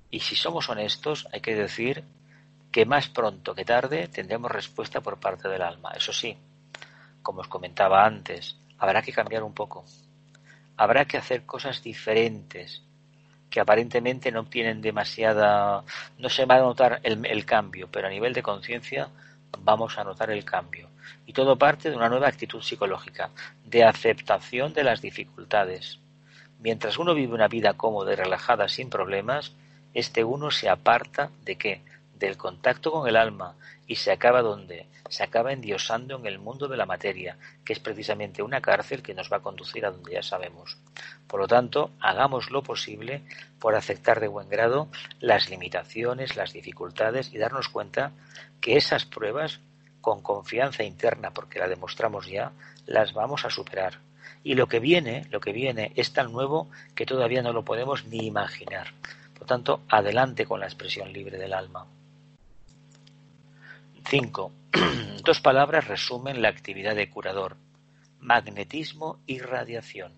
[0.09, 2.05] Y si somos honestos, hay que decir
[2.71, 5.91] que más pronto que tarde tendremos respuesta por parte del alma.
[5.97, 6.39] Eso sí,
[7.23, 9.85] como os comentaba antes, habrá que cambiar un poco.
[10.77, 12.85] Habrá que hacer cosas diferentes
[13.51, 15.83] que aparentemente no tienen demasiada,
[16.19, 19.09] no se va a notar el, cambio, pero a nivel de conciencia
[19.61, 20.89] vamos a notar el cambio.
[21.27, 23.31] Y todo parte de una nueva actitud psicológica,
[23.65, 25.99] de aceptación de las dificultades.
[26.61, 29.53] Mientras uno vive una vida cómoda y relajada sin problemas,
[29.95, 31.83] este uno se aparta de qué?
[32.18, 33.54] Del contacto con el alma
[33.87, 34.88] y se acaba donde?
[35.09, 39.14] Se acaba endiosando en el mundo de la materia, que es precisamente una cárcel que
[39.14, 40.76] nos va a conducir a donde ya sabemos.
[41.28, 43.22] Por lo tanto, hagamos lo posible
[43.61, 44.88] por aceptar de buen grado
[45.20, 48.11] las limitaciones, las dificultades y darnos cuenta
[48.61, 49.61] que esas pruebas,
[50.00, 52.50] con confianza interna, porque la demostramos ya,
[52.87, 54.00] las vamos a superar.
[54.42, 58.07] Y lo que viene, lo que viene es tan nuevo que todavía no lo podemos
[58.07, 58.88] ni imaginar.
[59.38, 61.87] Por tanto, adelante con la expresión libre del alma.
[64.11, 64.53] 5.
[65.23, 67.59] Dos palabras resumen la actividad de curador.
[68.21, 70.14] Magnetismo y radiación.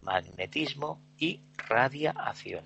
[0.00, 2.64] Magnetismo y radiación.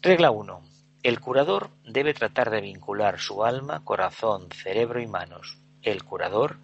[0.00, 0.62] Regla 1.
[1.02, 5.58] El curador debe tratar de vincular su alma, corazón, cerebro y manos.
[5.82, 6.56] El curador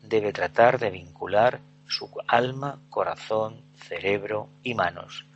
[0.00, 1.58] debe tratar de vincular
[1.88, 5.26] su alma, corazón, cerebro y manos.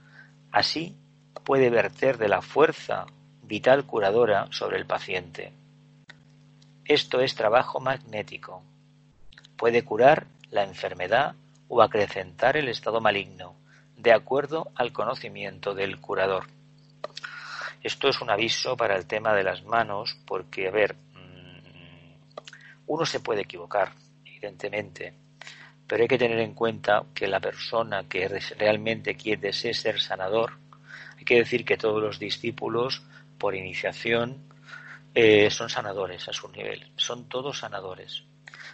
[0.53, 0.95] Así
[1.43, 3.07] puede verter de la fuerza
[3.43, 5.66] vital curadora sobre el paciente.
[6.89, 8.63] Esto es trabajo magnético.
[9.57, 11.35] Puede curar la enfermedad
[11.67, 13.57] o acrecentar el estado maligno,
[13.97, 16.47] de acuerdo al conocimiento del curador.
[17.83, 22.15] Esto es un aviso para el tema de las manos, porque, a ver, mm,
[22.87, 23.93] uno se puede equivocar,
[24.25, 25.13] evidentemente,
[25.89, 30.53] pero hay que tener en cuenta que la persona que realmente quiere ser sanador,
[31.19, 33.03] hay que decir que todos los discípulos,
[33.39, 34.47] por iniciación,
[35.19, 38.23] eh, son sanadores a su nivel, son todos sanadores.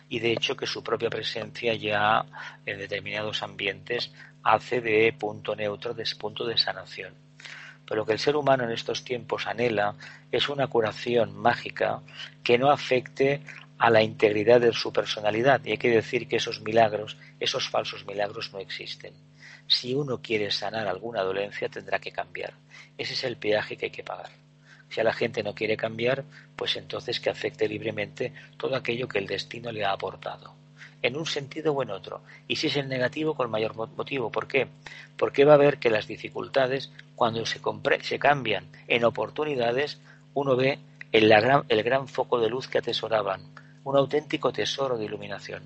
[0.08, 2.26] Y de hecho que su propia presencia ya
[2.66, 7.14] en determinados ambientes hace de punto neutro, de punto de sanación.
[7.86, 9.94] Pero lo que el ser humano en estos tiempos anhela
[10.32, 12.00] es una curación mágica
[12.42, 13.42] que no afecte
[13.78, 15.60] a la integridad de su personalidad.
[15.64, 19.14] Y hay que decir que esos milagros, esos falsos milagros no existen.
[19.68, 22.52] Si uno quiere sanar alguna dolencia tendrá que cambiar.
[22.98, 24.41] Ese es el peaje que hay que pagar.
[24.92, 26.22] Si a la gente no quiere cambiar,
[26.54, 30.52] pues entonces que afecte libremente todo aquello que el destino le ha aportado,
[31.00, 32.20] en un sentido o en otro.
[32.46, 34.30] Y si es el negativo, con mayor motivo.
[34.30, 34.68] ¿Por qué?
[35.16, 37.58] Porque va a ver que las dificultades, cuando se,
[38.02, 39.98] se cambian en oportunidades,
[40.34, 40.78] uno ve
[41.10, 43.40] el, gran, el gran foco de luz que atesoraban,
[43.84, 45.62] un auténtico tesoro de iluminación.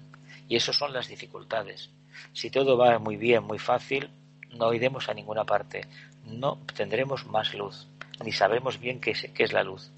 [0.48, 1.90] Y eso son las dificultades.
[2.32, 4.08] Si todo va muy bien, muy fácil,
[4.52, 5.80] no iremos a ninguna parte,
[6.22, 7.88] no tendremos más luz
[8.24, 9.90] ni sabemos bien qué es, la luz.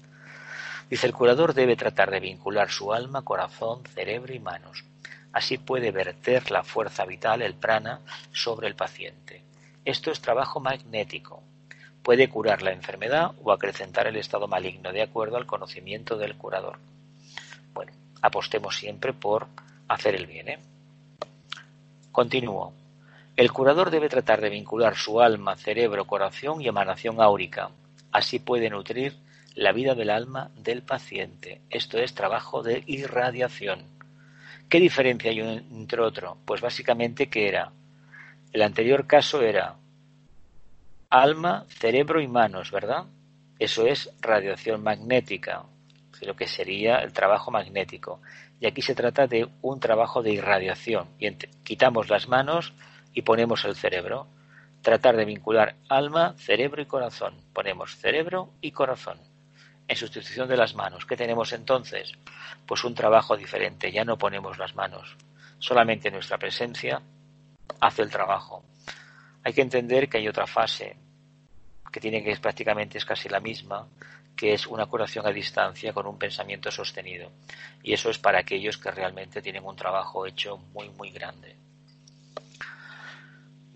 [0.89, 4.83] Dice, el curador debe tratar de vincular su alma, corazón, cerebro y manos.
[5.31, 8.01] Así puede verter la fuerza vital, el prana,
[8.31, 9.43] sobre el paciente.
[9.85, 11.43] Esto es trabajo magnético.
[12.01, 16.79] Puede curar la enfermedad o acrecentar el estado maligno de acuerdo al conocimiento del curador.
[17.73, 19.47] Bueno, apostemos siempre por
[19.87, 20.49] hacer el bien.
[20.49, 20.59] ¿eh?
[22.11, 22.73] Continúo.
[23.35, 27.69] El curador debe tratar de vincular su alma, cerebro, corazón y emanación áurica.
[28.11, 29.15] Así puede nutrir
[29.55, 31.61] la vida del alma del paciente.
[31.69, 33.83] Esto es trabajo de irradiación.
[34.69, 36.37] ¿Qué diferencia hay entre otro?
[36.45, 37.71] Pues básicamente que era,
[38.53, 39.75] el anterior caso era
[41.09, 43.05] alma, cerebro y manos, ¿verdad?
[43.57, 45.63] Eso es radiación magnética,
[46.21, 48.21] lo que sería el trabajo magnético.
[48.59, 51.09] Y aquí se trata de un trabajo de irradiación.
[51.19, 51.31] Y
[51.63, 52.73] quitamos las manos
[53.13, 54.27] y ponemos el cerebro.
[54.81, 57.35] Tratar de vincular alma, cerebro y corazón.
[57.53, 59.19] Ponemos cerebro y corazón.
[59.87, 61.05] En sustitución de las manos.
[61.05, 62.13] ¿Qué tenemos entonces?
[62.65, 63.91] Pues un trabajo diferente.
[63.91, 65.15] Ya no ponemos las manos.
[65.57, 67.01] Solamente nuestra presencia
[67.79, 68.63] hace el trabajo.
[69.43, 70.95] Hay que entender que hay otra fase
[71.91, 73.87] que tiene que es prácticamente es casi la misma,
[74.35, 77.31] que es una curación a distancia con un pensamiento sostenido.
[77.83, 81.55] Y eso es para aquellos que realmente tienen un trabajo hecho muy, muy grande.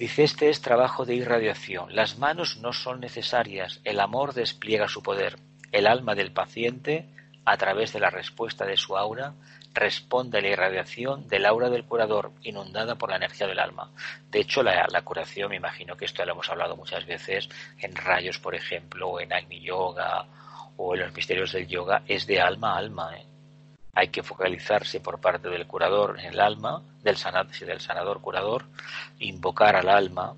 [0.04, 1.96] Dice, este es trabajo de irradiación.
[1.96, 3.80] Las manos no son necesarias.
[3.86, 5.38] El amor despliega su poder.
[5.72, 7.08] El alma del paciente,
[7.46, 9.34] a través de la respuesta de su aura,
[9.74, 13.94] responde a la irradiación del aura del curador inundada por la energía del alma.
[14.30, 17.48] De hecho, la, curación, me imagino que esto lo hemos hablado muchas veces
[17.80, 20.28] en rayos, por ejemplo, o en Agni Yoga,
[20.76, 23.16] o en los misterios del yoga es de alma a alma.
[23.16, 23.26] ¿eh?
[23.94, 28.66] Hay que focalizarse por parte del curador en el alma, del, del sanador curador,
[29.20, 30.36] invocar al alma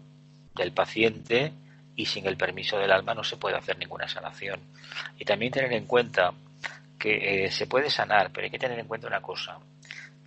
[0.54, 1.54] del paciente
[1.96, 4.60] y sin el permiso del alma no se puede hacer ninguna sanación.
[5.18, 6.34] Y también tener en cuenta
[7.00, 9.58] que eh, se puede sanar, pero hay que tener en cuenta una cosa.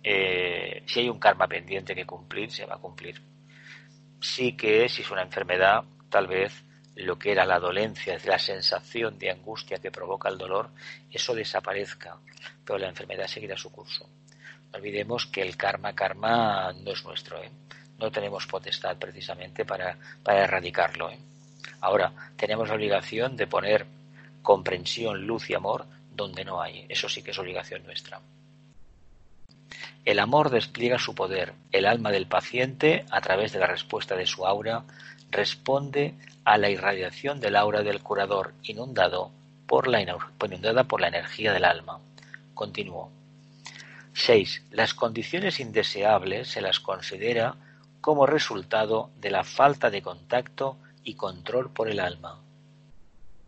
[0.03, 3.21] Eh, si hay un karma pendiente que cumplir, se va a cumplir.
[4.19, 6.63] Sí que si es una enfermedad, tal vez
[6.99, 10.69] lo que era la dolencia, es la sensación de angustia que provoca el dolor,
[11.09, 12.17] eso desaparezca,
[12.65, 14.09] pero la enfermedad seguirá su curso.
[14.71, 17.49] No olvidemos que el karma, karma no es nuestro, ¿eh?
[17.97, 21.09] no tenemos potestad precisamente para, para erradicarlo.
[21.09, 21.19] ¿eh?
[21.81, 23.85] Ahora, tenemos la obligación de poner
[24.41, 28.19] comprensión, luz y amor donde no hay, eso sí que es obligación nuestra.
[30.03, 34.25] El amor despliega su poder, el alma del paciente, a través de la respuesta de
[34.25, 34.83] su aura,
[35.31, 39.31] responde a la irradiación del aura del curador inundado
[39.67, 41.99] por la, inundada por la energía del alma.
[42.53, 43.11] Continuó.
[44.13, 44.63] 6.
[44.71, 47.55] Las condiciones indeseables se las considera
[48.01, 52.41] como resultado de la falta de contacto y control por el alma.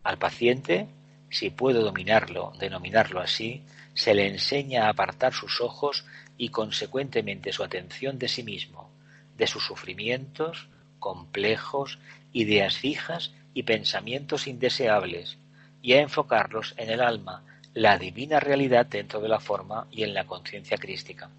[0.04, 0.88] Al paciente,
[1.30, 3.62] si puedo dominarlo, denominarlo así,
[3.94, 6.04] se le enseña a apartar sus ojos
[6.38, 8.90] y consecuentemente su atención de sí mismo,
[9.36, 11.98] de sus sufrimientos, complejos,
[12.32, 15.38] ideas fijas y pensamientos indeseables,
[15.82, 20.14] y a enfocarlos en el alma, la divina realidad dentro de la forma y en
[20.14, 21.30] la conciencia crística.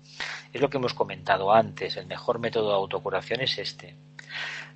[0.51, 3.95] Es lo que hemos comentado antes, el mejor método de autocuración es este.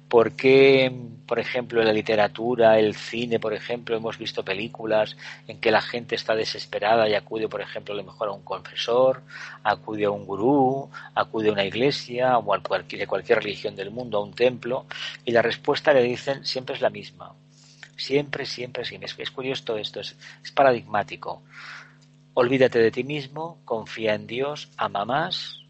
[0.08, 0.90] ¿Por qué,
[1.26, 5.18] por ejemplo, en la literatura, el cine, por ejemplo, hemos visto películas
[5.48, 8.44] en que la gente está desesperada y acude, por ejemplo, a lo mejor a un
[8.44, 9.24] confesor,
[9.64, 14.18] acude a un gurú, acude a una iglesia o a cualquier, cualquier religión del mundo,
[14.20, 14.86] a un templo,
[15.26, 17.36] y la respuesta le dicen siempre es la misma.
[17.98, 19.08] Siempre, siempre, siempre.
[19.08, 21.44] Es, es curioso esto, es, es paradigmático.
[22.34, 25.67] Olvídate de ti mismo, confía en Dios, ama más,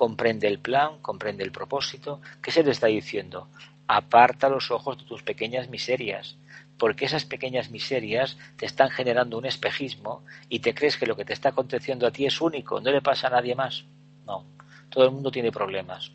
[0.00, 2.22] comprende el plan, comprende el propósito.
[2.40, 3.48] ¿Qué se te está diciendo?
[3.86, 6.38] Aparta los ojos de tus pequeñas miserias,
[6.78, 11.26] porque esas pequeñas miserias te están generando un espejismo y te crees que lo que
[11.26, 13.84] te está aconteciendo a ti es único, no le pasa a nadie más.
[14.24, 14.46] No,
[14.88, 16.12] todo el mundo tiene problemas.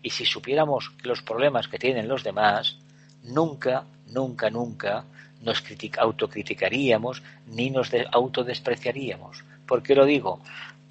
[0.00, 2.78] Y si supiéramos los problemas que tienen los demás,
[3.24, 5.04] nunca, nunca, nunca
[5.42, 5.62] nos
[5.98, 9.44] autocriticaríamos ni nos autodespreciaríamos.
[9.66, 10.40] ¿Por qué lo digo?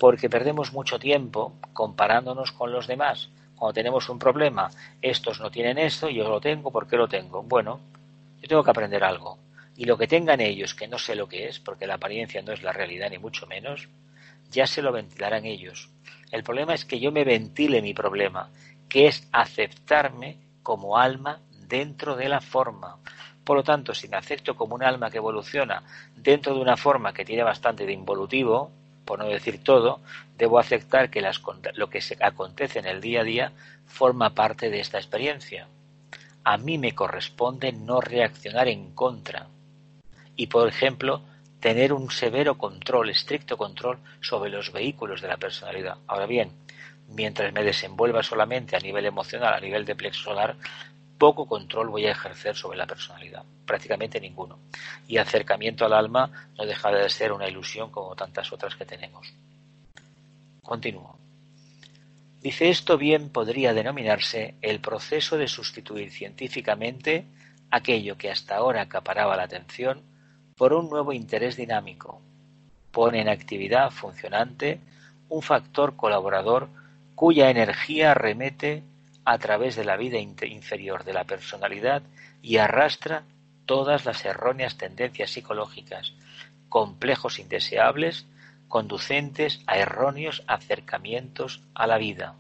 [0.02, 3.30] Porque perdemos mucho tiempo comparándonos con los demás.
[3.56, 7.44] Cuando tenemos un problema, estos no tienen esto yo lo tengo, ¿por qué lo tengo?
[7.44, 7.80] Bueno,
[8.42, 9.38] yo tengo que aprender algo.
[9.78, 12.52] Y lo que tengan ellos, que no sé lo que es, porque la apariencia no
[12.52, 13.90] es la realidad ni mucho menos,
[14.50, 15.92] ya se lo ventilarán ellos.
[16.32, 18.50] El problema es que yo me ventile mi problema,
[18.90, 22.98] que es aceptarme como alma dentro de la forma.
[23.44, 25.84] Por lo tanto, si me acepto como un alma que evoluciona
[26.16, 28.72] dentro de una forma que tiene bastante de involutivo,
[29.06, 30.02] por no decir todo,
[30.38, 31.24] debo aceptar que
[31.74, 33.52] lo que se acontece en el día a día
[33.86, 35.68] forma parte de esta experiencia.
[36.44, 39.48] A mí me corresponde no reaccionar en contra
[40.36, 41.22] y, por ejemplo,
[41.60, 45.98] tener un severo control, estricto control sobre los vehículos de la personalidad.
[46.08, 46.52] Ahora bien,
[47.08, 50.56] mientras me desenvuelva solamente a nivel emocional, a nivel de plexo solar,
[51.22, 54.58] poco control voy a ejercer sobre la personalidad, prácticamente ninguno.
[55.08, 59.32] Y acercamiento al alma no deja de ser una ilusión como tantas otras que tenemos.
[60.64, 61.20] Continúo.
[62.42, 67.28] Dice esto bien podría denominarse el proceso de sustituir científicamente
[67.70, 70.02] aquello que hasta ahora acaparaba la atención
[70.58, 72.20] por un nuevo interés dinámico.
[72.90, 74.80] Pone en actividad funcionante
[75.30, 76.70] un factor colaborador
[77.14, 78.82] cuya energía remete
[79.32, 82.04] a través de la vida inferior de la personalidad
[82.41, 83.24] y arrastra
[83.65, 86.13] todas las erróneas tendencias psicológicas,
[86.67, 88.26] complejos indeseables,
[88.67, 92.36] conducentes a erróneos acercamientos a la vida.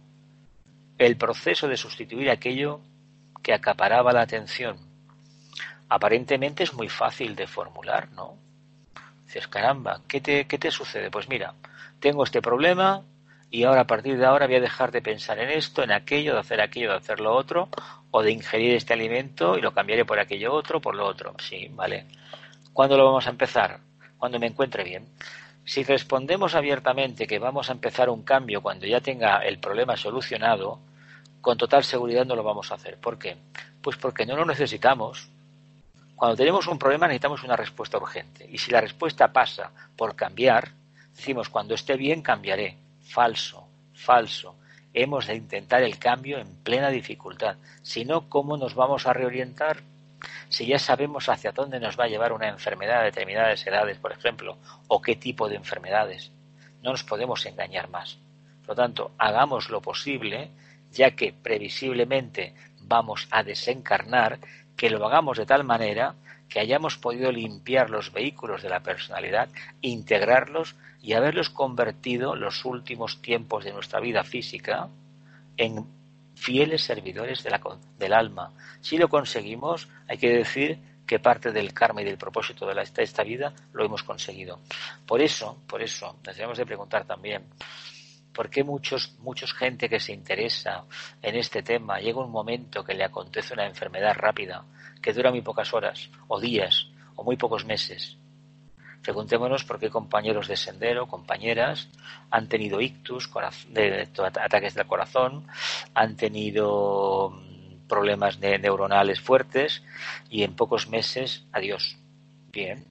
[0.97, 2.81] El proceso de sustituir aquello
[3.41, 4.75] que acaparaba la atención.
[5.87, 8.35] Aparentemente es muy fácil de formular, ¿no?
[9.27, 11.09] Dices, caramba, ¿qué te, qué te sucede?
[11.09, 11.53] Pues mira,
[12.01, 13.01] tengo este problema,
[13.51, 16.33] y ahora a partir de ahora voy a dejar de pensar en esto, en aquello,
[16.33, 17.67] de hacer aquello, de hacer lo otro,
[18.09, 21.35] o de ingerir este alimento y lo cambiaré por aquello otro, por lo otro.
[21.37, 22.05] Sí, vale.
[22.71, 23.81] ¿Cuándo lo vamos a empezar?
[24.17, 25.05] Cuando me encuentre bien.
[25.65, 30.79] Si respondemos abiertamente que vamos a empezar un cambio cuando ya tenga el problema solucionado,
[31.41, 32.99] con total seguridad no lo vamos a hacer.
[32.99, 33.35] ¿Por qué?
[33.81, 35.27] Pues porque no lo necesitamos.
[36.15, 38.47] Cuando tenemos un problema necesitamos una respuesta urgente.
[38.49, 40.71] Y si la respuesta pasa por cambiar,
[41.13, 42.77] decimos cuando esté bien cambiaré
[43.11, 44.55] Falso, falso.
[44.93, 47.57] Hemos de intentar el cambio en plena dificultad.
[47.81, 49.83] Si no, ¿cómo nos vamos a reorientar?
[50.47, 54.13] Si ya sabemos hacia dónde nos va a llevar una enfermedad a determinadas edades, por
[54.13, 56.31] ejemplo, o qué tipo de enfermedades,
[56.81, 58.17] no nos podemos engañar más.
[58.61, 60.49] Por lo tanto, hagamos lo posible,
[60.91, 64.39] ya que previsiblemente vamos a desencarnar,
[64.77, 66.15] que lo hagamos de tal manera
[66.47, 69.49] que hayamos podido limpiar los vehículos de la personalidad,
[69.81, 74.89] integrarlos y haberlos convertido los últimos tiempos de nuestra vida física
[75.57, 75.85] en
[76.35, 77.61] fieles servidores de la,
[77.97, 78.53] del alma.
[78.81, 83.23] Si lo conseguimos, hay que decir que parte del karma y del propósito de esta
[83.23, 84.59] vida lo hemos conseguido.
[85.05, 87.47] Por eso, por eso, nos de preguntar también,
[88.33, 90.85] ¿por qué muchos, muchos gente que se interesa
[91.21, 94.63] en este tema llega un momento que le acontece una enfermedad rápida,
[95.01, 98.17] que dura muy pocas horas, o días, o muy pocos meses?
[99.01, 101.89] Preguntémonos por qué compañeros de sendero, compañeras,
[102.29, 105.47] han tenido ictus, ataques del corazón,
[105.95, 109.81] han tenido mm, problemas neuronales fuertes
[110.29, 111.97] y en pocos meses, adiós.
[112.51, 112.85] Bien,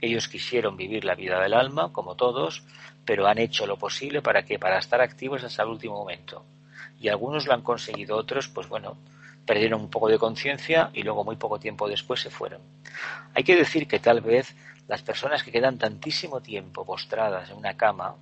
[0.00, 2.62] ellos quisieron vivir la vida del alma, como todos,
[3.04, 6.44] pero han hecho lo posible para que para estar activos hasta el último momento.
[7.00, 8.96] Y algunos lo han conseguido, otros, pues bueno,
[9.46, 12.60] perdieron un poco de conciencia y luego muy poco tiempo después se fueron.
[13.34, 14.54] Hay que decir que tal vez
[14.90, 18.16] las personas que quedan tantísimo tiempo postradas en una cama,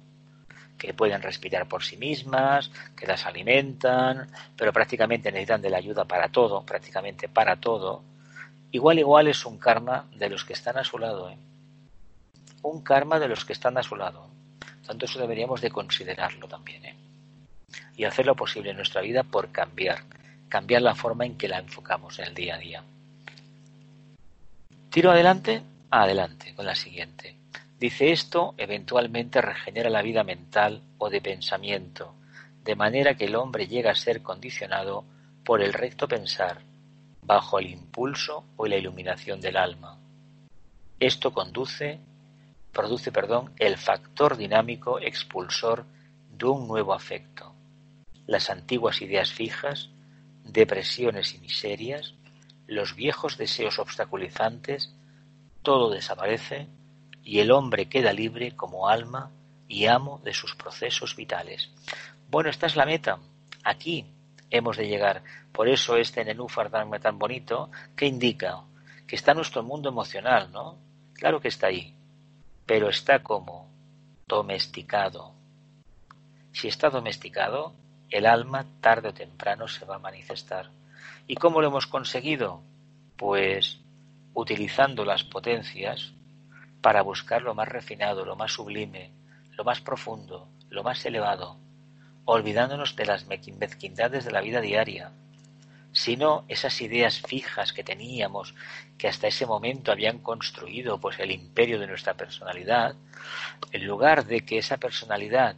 [0.77, 6.05] que pueden respirar por sí mismas, que las alimentan, pero prácticamente necesitan de la ayuda
[6.05, 8.03] para todo, prácticamente para todo,
[8.71, 11.31] igual igual es un karma de los que están a su lado.
[11.31, 11.39] ¿eh?
[12.63, 14.29] Un karma de los que están a su lado.
[14.87, 16.85] Tanto eso deberíamos de considerarlo también.
[16.85, 16.97] ¿eh?
[17.97, 20.01] Y hacer lo posible en nuestra vida por cambiar,
[20.51, 22.85] cambiar la forma en que la enfocamos en el día a día.
[24.91, 27.37] Tiro adelante Adelante con la siguiente.
[27.81, 32.15] Dice esto eventualmente regenera la vida mental o de pensamiento,
[32.63, 35.05] de manera que el hombre llega a ser condicionado
[35.45, 36.61] por el recto pensar,
[37.23, 39.99] bajo el impulso o la iluminación del alma.
[41.01, 42.01] Esto conduce,
[42.71, 45.87] produce, perdón, el factor dinámico expulsor
[46.37, 47.55] de un nuevo afecto.
[48.27, 49.89] Las antiguas ideas fijas,
[50.45, 52.15] depresiones y miserias,
[52.67, 54.95] los viejos deseos obstaculizantes
[55.69, 56.67] todo desaparece
[57.23, 59.31] y el hombre queda libre como alma
[59.69, 61.71] y amo de sus procesos vitales.
[62.31, 63.19] Bueno, esta es la meta.
[63.65, 64.07] Aquí
[64.49, 65.23] hemos de llegar.
[65.53, 68.63] Por eso este nenúfar tan, tan bonito que indica
[69.07, 70.79] que está nuestro mundo emocional, ¿no?
[71.13, 71.95] Claro que está ahí,
[72.65, 73.69] pero está como
[74.27, 75.35] domesticado.
[76.51, 77.75] Si está domesticado,
[78.09, 80.71] el alma tarde o temprano se va a manifestar.
[81.27, 82.63] ¿Y cómo lo hemos conseguido?
[83.19, 83.83] Pues
[84.39, 86.13] utilizando las potencias
[86.81, 89.11] para buscar lo más refinado, lo más sublime,
[89.57, 91.59] lo más profundo, lo más elevado,
[92.25, 95.11] olvidándonos de las mezquindades de la vida diaria,
[95.91, 98.55] sino esas ideas fijas que teníamos,
[98.97, 102.95] que hasta ese momento habían construido pues el imperio de nuestra personalidad,
[103.73, 105.57] en lugar de que esa personalidad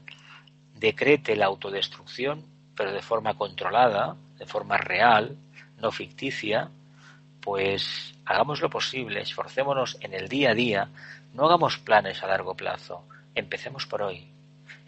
[0.75, 5.37] decrete la autodestrucción, pero de forma controlada, de forma real,
[5.77, 6.71] no ficticia,
[7.43, 10.89] pues hagamos lo posible, esforcémonos en el día a día,
[11.35, 13.05] no hagamos planes a largo plazo,
[13.35, 14.29] empecemos por hoy.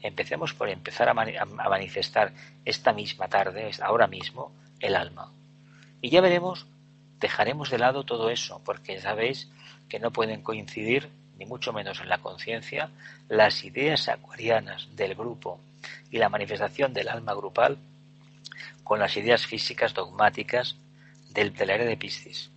[0.00, 2.32] Empecemos por empezar a, manifestar
[2.64, 5.32] esta misma tarde, ahora mismo, el alma.
[6.00, 6.66] Y ya veremos,
[7.18, 9.50] dejaremos de lado todo eso, porque sabéis
[9.88, 12.90] que no pueden coincidir, ni mucho menos en la conciencia,
[13.28, 15.58] las ideas acuarianas del grupo
[16.12, 17.76] y la manifestación del alma grupal
[18.84, 20.76] con las ideas físicas dogmáticas
[21.30, 22.51] del, del área de Piscis.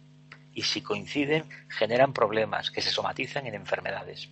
[0.56, 4.30] Y si coinciden, generan problemas que se somatizan en enfermedades.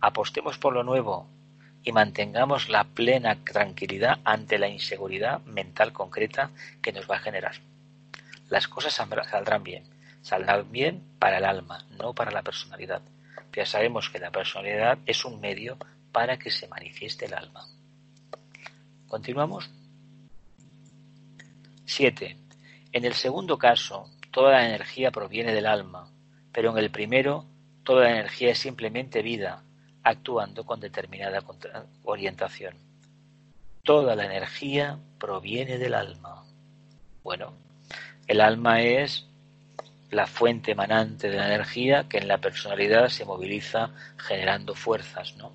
[0.00, 1.28] Apostemos por lo nuevo,
[1.86, 6.50] y mantengamos la plena tranquilidad ante la inseguridad mental concreta
[6.82, 7.52] que nos va a generar.
[8.48, 9.84] Las cosas saldrán bien,
[10.20, 13.02] saldrán bien para el alma, no para la personalidad.
[13.52, 15.78] Ya sabemos que la personalidad es un medio
[16.10, 17.64] para que se manifieste el alma.
[19.06, 19.70] ¿Continuamos?
[21.84, 22.36] 7.
[22.90, 26.10] En el segundo caso, toda la energía proviene del alma,
[26.52, 27.46] pero en el primero,
[27.84, 29.62] toda la energía es simplemente vida,
[30.02, 31.42] actuando con determinada
[32.04, 32.74] orientación.
[33.82, 36.44] Toda la energía proviene del alma.
[37.22, 37.54] Bueno,
[38.26, 39.26] el alma es
[40.10, 45.50] la fuente emanante de la energía que en la personalidad se moviliza generando fuerzas, ¿no?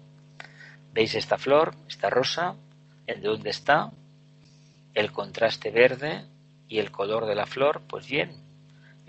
[0.92, 2.56] ¿Veis esta flor, esta rosa?
[3.06, 3.92] ¿En dónde está?
[4.96, 6.26] El contraste verde
[6.68, 8.50] y el color de la flor, pues bien,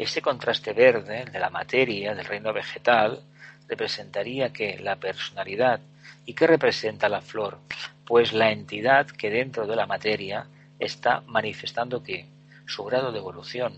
[0.03, 3.23] ese contraste verde de la materia, del reino vegetal,
[3.69, 5.81] representaría que la personalidad.
[6.27, 7.59] ¿Y qué representa la flor?
[8.05, 10.47] Pues la entidad que dentro de la materia
[10.79, 12.27] está manifestando que
[12.67, 13.75] su grado de evolución.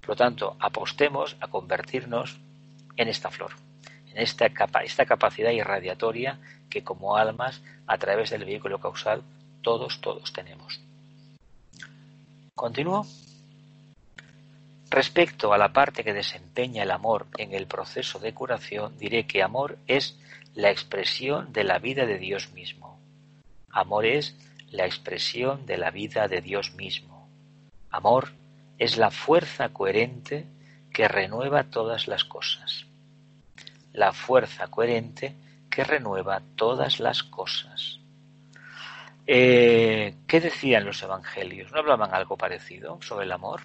[0.00, 2.38] Por lo tanto, apostemos a convertirnos
[2.96, 3.52] en esta flor,
[4.10, 4.46] en esta,
[4.84, 6.38] esta capacidad irradiatoria
[6.70, 9.22] que como almas, a través del vehículo causal,
[9.62, 10.80] todos, todos tenemos.
[12.54, 13.06] ¿Continúo?
[14.90, 19.42] Respecto a la parte que desempeña el amor en el proceso de curación, diré que
[19.42, 20.18] amor es
[20.54, 23.00] la expresión de la vida de Dios mismo.
[23.70, 24.36] Amor es
[24.70, 27.28] la expresión de la vida de Dios mismo.
[27.90, 28.30] Amor
[28.78, 30.46] es la fuerza coherente
[30.92, 32.86] que renueva todas las cosas.
[33.92, 35.34] La fuerza coherente
[35.68, 38.00] que renueva todas las cosas.
[39.26, 41.72] Eh, ¿Qué decían los evangelios?
[41.72, 43.62] ¿No hablaban algo parecido sobre el amor?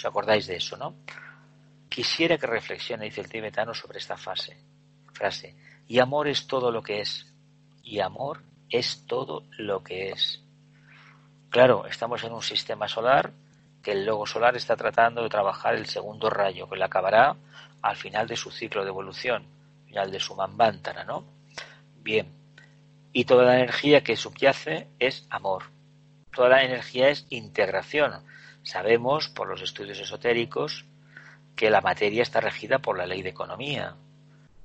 [0.00, 0.94] ¿Os acordáis de eso, no?
[1.90, 4.56] Quisiera que reflexione, dice el tibetano, sobre esta fase,
[5.12, 5.54] frase.
[5.86, 7.30] Y amor es todo lo que es.
[7.82, 10.42] Y amor es todo lo que es.
[11.50, 13.34] Claro, estamos en un sistema solar
[13.82, 17.36] que el logo solar está tratando de trabajar el segundo rayo, que le acabará
[17.82, 19.44] al final de su ciclo de evolución,
[19.84, 21.26] final de su mambántara, ¿no?
[21.96, 22.26] Bien.
[23.12, 25.64] Y toda la energía que subyace es amor.
[26.32, 28.24] Toda la energía es integración.
[28.62, 30.84] Sabemos por los estudios esotéricos
[31.56, 33.96] que la materia está regida por la ley de economía,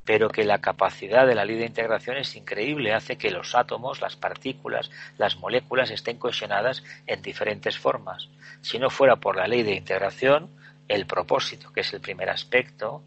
[0.06, 4.02] pero que la capacidad de la ley de integración es increíble, hace que los átomos,
[4.02, 8.30] las partículas, las moléculas estén cohesionadas en diferentes formas.
[8.62, 10.52] Si no fuera por la ley de integración,
[10.88, 13.02] el propósito, que es el primer aspecto,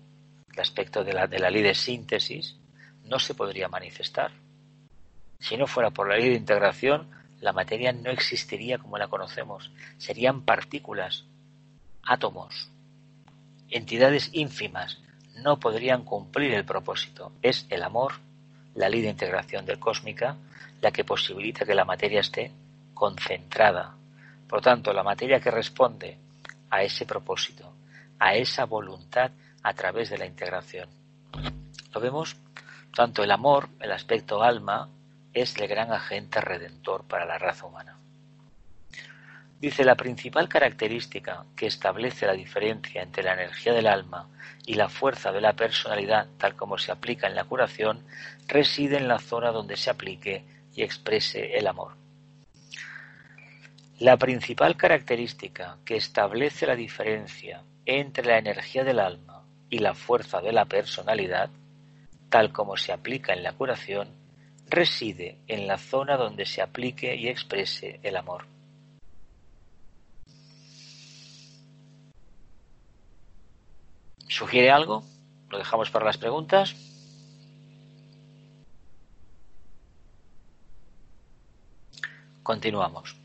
[0.52, 2.56] el aspecto de la, de la ley de síntesis,
[3.04, 4.32] no se podría manifestar.
[5.38, 7.08] Si no fuera por la ley de integración,
[7.40, 9.70] la materia no existiría como la conocemos.
[9.98, 11.24] Serían partículas,
[12.02, 12.70] átomos,
[13.70, 14.98] entidades ínfimas.
[15.36, 17.32] No podrían cumplir el propósito.
[17.42, 18.14] Es el amor,
[18.74, 20.36] la ley de integración del cósmica,
[20.80, 22.50] la que posibilita que la materia esté
[22.94, 23.94] concentrada.
[24.48, 26.18] Por tanto, la materia que responde
[26.70, 27.72] a ese propósito,
[28.18, 29.30] a esa voluntad
[29.62, 30.88] a través de la integración.
[31.94, 32.36] Lo vemos
[32.94, 34.88] tanto el amor, el aspecto alma,
[35.40, 37.98] es el gran agente redentor para la raza humana.
[39.60, 44.28] Dice, la principal característica que establece la diferencia entre la energía del alma
[44.64, 48.04] y la fuerza de la personalidad, tal como se aplica en la curación,
[48.46, 51.96] reside en la zona donde se aplique y exprese el amor.
[53.98, 60.40] La principal característica que establece la diferencia entre la energía del alma y la fuerza
[60.40, 61.50] de la personalidad,
[62.28, 64.17] tal como se aplica en la curación,
[64.68, 68.46] reside en la zona donde se aplique y exprese el amor.
[74.28, 75.04] ¿Sugiere algo?
[75.48, 76.74] Lo dejamos para las preguntas.
[82.42, 83.16] Continuamos.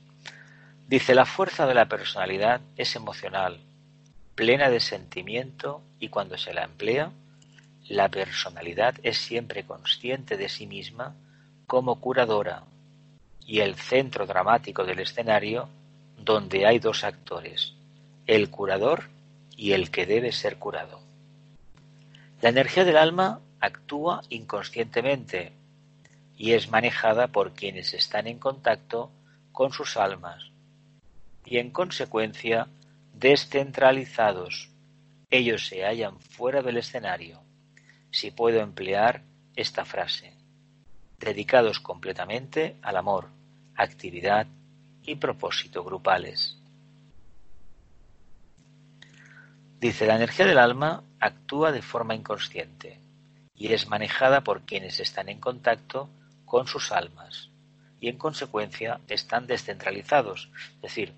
[0.87, 3.59] Dice, la fuerza de la personalidad es emocional,
[4.35, 7.11] plena de sentimiento y cuando se la emplea,
[7.87, 11.15] la personalidad es siempre consciente de sí misma
[11.67, 12.63] como curadora
[13.45, 15.69] y el centro dramático del escenario
[16.17, 17.73] donde hay dos actores,
[18.25, 19.09] el curador
[19.55, 21.01] y el que debe ser curado.
[22.41, 25.53] La energía del alma actúa inconscientemente
[26.37, 29.11] y es manejada por quienes están en contacto
[29.51, 30.51] con sus almas
[31.45, 32.67] y en consecuencia
[33.13, 34.69] descentralizados.
[35.29, 37.41] Ellos se hallan fuera del escenario,
[38.11, 39.23] si puedo emplear
[39.55, 40.35] esta frase,
[41.23, 43.29] dedicados completamente al amor,
[43.75, 44.47] actividad
[45.03, 46.57] y propósito grupales.
[49.79, 52.99] Dice, la energía del alma actúa de forma inconsciente
[53.55, 56.09] y es manejada por quienes están en contacto
[56.45, 57.49] con sus almas
[57.99, 61.13] y en consecuencia están descentralizados, es decir,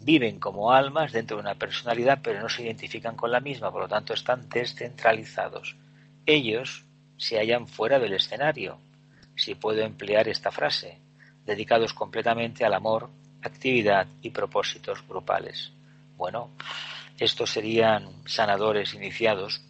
[0.00, 3.82] viven como almas dentro de una personalidad pero no se identifican con la misma, por
[3.82, 5.76] lo tanto están descentralizados.
[6.26, 6.84] Ellos
[7.16, 8.78] se hallan fuera del escenario,
[9.36, 10.98] si puedo emplear esta frase,
[11.44, 13.10] dedicados completamente al amor,
[13.42, 15.72] actividad y propósitos grupales.
[16.16, 16.50] Bueno,
[17.18, 19.62] estos serían sanadores iniciados.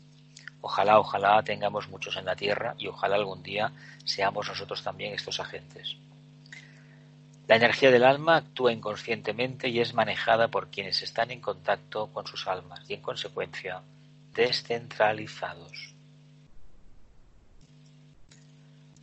[0.61, 3.73] Ojalá, ojalá tengamos muchos en la tierra y ojalá algún día
[4.05, 5.97] seamos nosotros también estos agentes.
[7.47, 12.27] La energía del alma actúa inconscientemente y es manejada por quienes están en contacto con
[12.27, 13.83] sus almas y en consecuencia
[14.33, 15.94] descentralizados.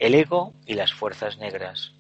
[0.01, 1.91] El ego y las fuerzas negras.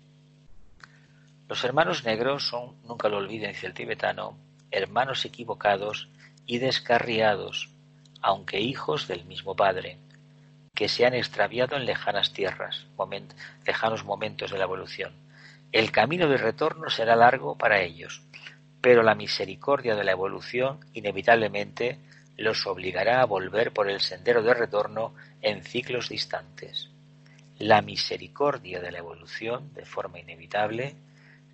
[1.47, 4.39] Los hermanos negros son, nunca lo olviden, dice el tibetano,
[4.71, 6.09] hermanos equivocados
[6.47, 7.69] y descarriados,
[8.19, 9.99] aunque hijos del mismo Padre,
[10.73, 12.87] que se han extraviado en lejanas tierras,
[13.67, 15.13] lejanos momentos de la evolución.
[15.71, 18.23] El camino de retorno será largo para ellos,
[18.81, 21.99] pero la misericordia de la evolución inevitablemente
[22.35, 26.90] los obligará a volver por el sendero de retorno en ciclos distantes.
[27.61, 30.95] La misericordia de la evolución, de forma inevitable,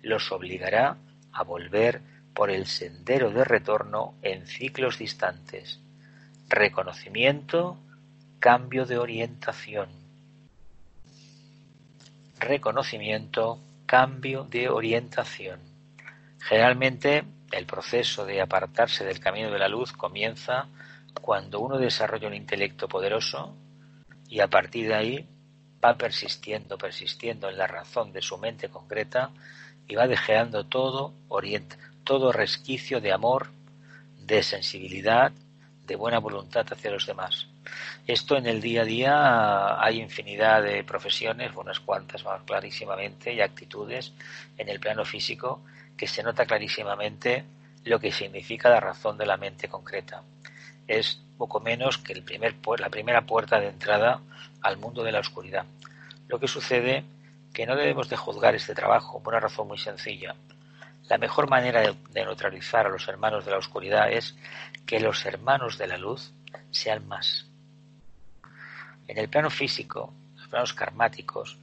[0.00, 0.96] los obligará
[1.34, 2.00] a volver
[2.32, 5.80] por el sendero de retorno en ciclos distantes.
[6.48, 7.78] Reconocimiento,
[8.38, 9.90] cambio de orientación.
[12.38, 15.60] Reconocimiento, cambio de orientación.
[16.40, 20.68] Generalmente el proceso de apartarse del camino de la luz comienza
[21.20, 23.54] cuando uno desarrolla un intelecto poderoso
[24.26, 25.28] y a partir de ahí
[25.84, 29.30] va persistiendo, persistiendo en la razón de su mente concreta
[29.86, 31.14] y va dejando todo,
[32.04, 33.48] todo resquicio de amor,
[34.18, 35.32] de sensibilidad,
[35.86, 37.48] de buena voluntad hacia los demás.
[38.06, 43.40] Esto en el día a día hay infinidad de profesiones, unas cuantas más clarísimamente, y
[43.40, 44.12] actitudes
[44.56, 45.62] en el plano físico
[45.96, 47.44] que se nota clarísimamente
[47.84, 50.22] lo que significa la razón de la mente concreta.
[50.86, 54.20] Es poco menos que el primer, la primera puerta de entrada
[54.62, 55.64] al mundo de la oscuridad.
[56.28, 57.04] Lo que sucede
[57.52, 60.34] que no debemos de juzgar este trabajo por una razón muy sencilla.
[61.08, 64.36] La mejor manera de, neutralizar a los hermanos de la oscuridad es
[64.86, 66.32] que los hermanos de la luz
[66.70, 67.46] sean más.
[69.06, 71.58] En el plano físico, los planos karmáticos,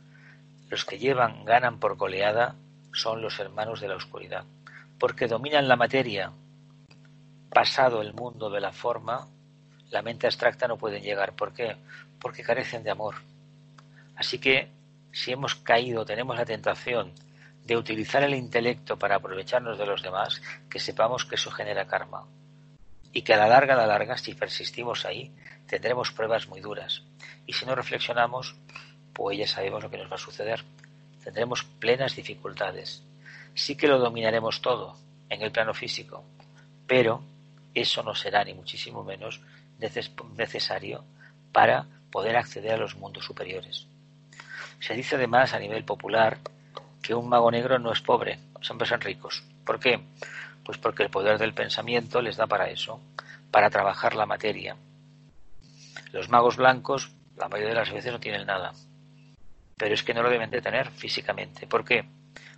[0.70, 2.56] los que llevan, ganan por goleada,
[2.92, 4.46] son los hermanos de la oscuridad,
[5.00, 6.32] porque dominan la materia.
[7.52, 9.28] Pasado el mundo de la forma,
[9.92, 11.34] la mente abstracta no pueden llegar.
[11.34, 11.78] ¿Por qué?
[12.26, 13.18] Porque carecen de amor.
[14.16, 14.72] Así que
[15.12, 17.14] si hemos caído, tenemos la tentación
[17.64, 22.26] de utilizar el intelecto para aprovecharnos de los demás, que sepamos que eso genera karma.
[23.14, 25.32] Y que a la larga, a la larga, si persistimos ahí,
[25.68, 27.04] tendremos pruebas muy duras.
[27.46, 28.56] Y si no reflexionamos,
[29.14, 30.64] pues ya sabemos lo que nos va a suceder.
[31.24, 33.04] Tendremos plenas dificultades.
[33.54, 34.98] Sí que lo dominaremos todo
[35.30, 36.24] en el plano físico,
[36.88, 37.22] pero
[37.76, 39.42] eso no será ni muchísimo menos
[40.36, 41.06] necesario
[41.52, 43.88] para poder acceder a los mundos superiores.
[44.80, 46.38] Se dice además a nivel popular
[47.02, 49.44] que un mago negro no es pobre, siempre son ricos.
[49.66, 50.00] ¿Por qué?
[50.64, 53.02] Pues porque el poder del pensamiento les da para eso,
[53.52, 54.78] para trabajar la materia.
[56.14, 58.72] Los magos blancos, la mayoría de las veces, no tienen nada.
[59.76, 61.68] Pero es que no lo deben de tener físicamente.
[61.68, 62.06] ¿Por qué?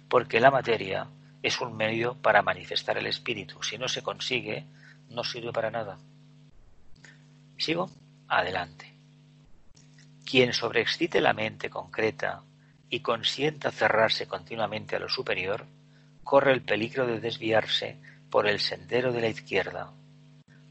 [0.07, 1.07] Porque la materia
[1.41, 3.63] es un medio para manifestar el espíritu.
[3.63, 4.67] Si no se consigue,
[5.09, 5.97] no sirve para nada.
[7.57, 7.89] ¿Sigo?
[8.27, 8.86] Adelante.
[10.29, 12.41] Quien sobreexcite la mente concreta
[12.89, 15.65] y consienta cerrarse continuamente a lo superior,
[16.21, 17.95] corre el peligro de desviarse
[18.29, 19.93] por el sendero de la izquierda.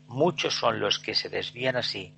[0.09, 2.13] Muchos son los que se desvían así,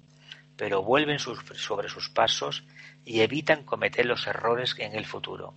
[0.57, 2.64] pero vuelven sobre sus pasos
[3.05, 5.55] y evitan cometer los errores en el futuro,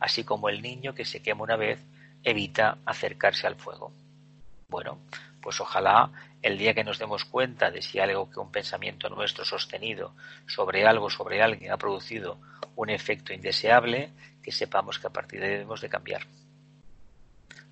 [0.00, 1.78] así como el niño que se quema una vez
[2.24, 3.92] evita acercarse al fuego.
[4.68, 4.98] Bueno,
[5.42, 6.10] pues ojalá
[6.42, 10.14] el día que nos demos cuenta de si algo que un pensamiento nuestro sostenido
[10.46, 12.38] sobre algo, sobre alguien ha producido
[12.76, 14.10] un efecto indeseable,
[14.42, 16.26] que sepamos que a partir de ahí debemos de cambiar.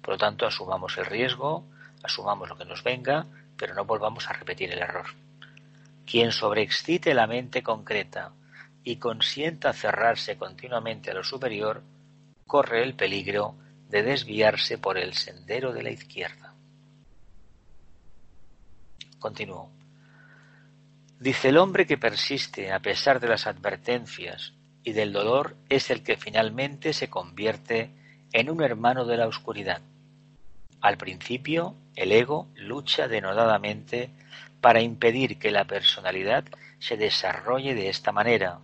[0.03, 1.65] Por lo tanto, asumamos el riesgo,
[2.03, 5.07] asumamos lo que nos venga, pero no volvamos a repetir el error.
[6.05, 8.33] Quien sobreexcite la mente concreta
[8.85, 11.83] y consienta cerrarse continuamente a lo superior,
[12.47, 13.55] corre el peligro
[13.89, 16.56] de desviarse por el sendero de la izquierda.
[19.27, 19.73] Continúo.
[21.19, 24.53] Dice el hombre que persiste a pesar de las advertencias
[24.85, 27.91] y del dolor es el que finalmente se convierte
[28.33, 29.83] en un hermano de la oscuridad.
[30.81, 34.11] Al principio, el ego lucha denodadamente
[34.61, 36.45] para impedir que la personalidad
[36.79, 38.61] se desarrolle de esta manera,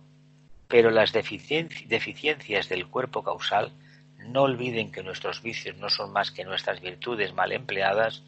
[0.69, 3.73] pero las deficiencias del cuerpo causal
[4.17, 8.23] no olviden que nuestros vicios no son más que nuestras virtudes mal empleadas,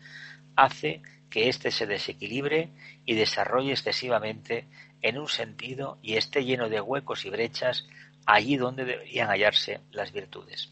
[0.58, 1.02] hace
[1.36, 2.70] que éste se desequilibre
[3.06, 4.70] y desarrolle excesivamente
[5.02, 7.86] en un sentido y esté lleno de huecos y brechas
[8.26, 10.72] allí donde deberían hallarse las virtudes.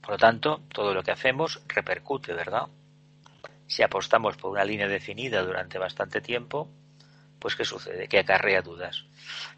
[0.00, 2.68] Por lo tanto, todo lo que hacemos repercute, ¿verdad?
[3.66, 6.68] Si apostamos por una línea definida durante bastante tiempo,
[7.40, 8.06] pues ¿qué sucede?
[8.06, 9.06] Que acarrea dudas.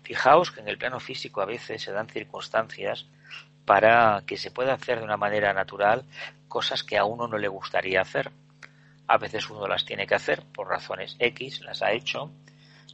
[0.03, 3.05] Fijaos que en el plano físico a veces se dan circunstancias
[3.67, 6.07] para que se pueda hacer de una manera natural
[6.49, 8.33] cosas que a uno no le gustaría hacer.
[9.09, 12.31] A veces uno las tiene que hacer por razones X, las ha hecho,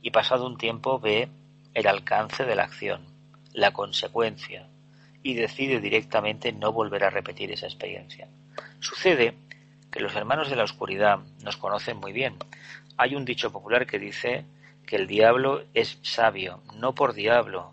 [0.02, 1.28] y pasado un tiempo ve
[1.74, 3.06] el alcance de la acción,
[3.52, 4.68] la consecuencia,
[5.22, 8.28] y decide directamente no volver a repetir esa experiencia.
[8.80, 9.34] Sucede
[9.90, 12.36] que los hermanos de la oscuridad nos conocen muy bien.
[12.96, 14.44] Hay un dicho popular que dice
[14.86, 17.72] que el diablo es sabio, no por diablo,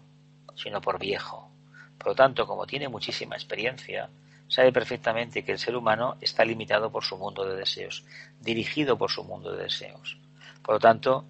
[0.55, 1.49] sino por viejo.
[1.97, 4.09] Por lo tanto, como tiene muchísima experiencia,
[4.49, 8.03] sabe perfectamente que el ser humano está limitado por su mundo de deseos,
[8.41, 10.17] dirigido por su mundo de deseos.
[10.61, 11.25] Por lo tanto,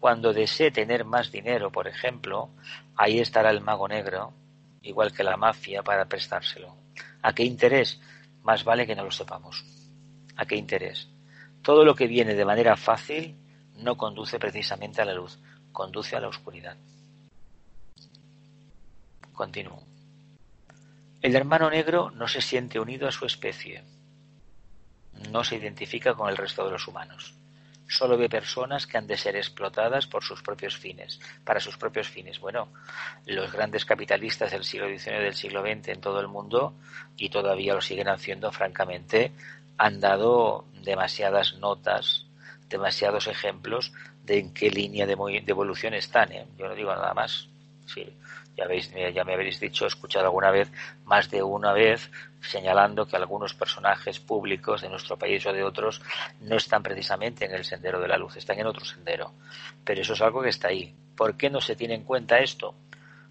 [0.00, 2.50] cuando desee tener más dinero, por ejemplo,
[2.96, 4.34] ahí estará el mago negro,
[4.82, 6.76] igual que la mafia, para prestárselo.
[7.22, 8.00] ¿A qué interés?
[8.42, 9.64] Más vale que no lo sepamos.
[10.36, 11.08] ¿A qué interés?
[11.62, 13.36] Todo lo que viene de manera fácil
[13.76, 15.38] no conduce precisamente a la luz,
[15.72, 16.76] conduce a la oscuridad.
[19.32, 19.93] Continúo.
[21.24, 23.82] El hermano negro no se siente unido a su especie,
[25.30, 27.32] no se identifica con el resto de los humanos.
[27.88, 32.10] Solo ve personas que han de ser explotadas por sus propios fines, para sus propios
[32.10, 32.38] fines.
[32.40, 32.68] Bueno,
[33.24, 36.74] los grandes capitalistas del siglo XIX y del siglo XX en todo el mundo,
[37.16, 39.32] y todavía lo siguen haciendo francamente,
[39.78, 42.26] han dado demasiadas notas
[42.68, 43.94] demasiados ejemplos
[44.24, 46.32] de en qué línea de, evolución están.
[46.32, 46.46] ¿eh?
[46.58, 47.48] Yo no digo nada más.
[47.86, 48.14] Sí,
[48.56, 50.70] ya, veis, ya me habréis dicho, escuchado alguna vez,
[51.04, 56.00] más de una vez, señalando que algunos personajes públicos de nuestro país o de otros
[56.40, 59.32] no están precisamente en el sendero de la luz, están en otro sendero.
[59.84, 60.94] Pero eso es algo que está ahí.
[61.16, 62.74] ¿Por qué no se tiene en cuenta esto?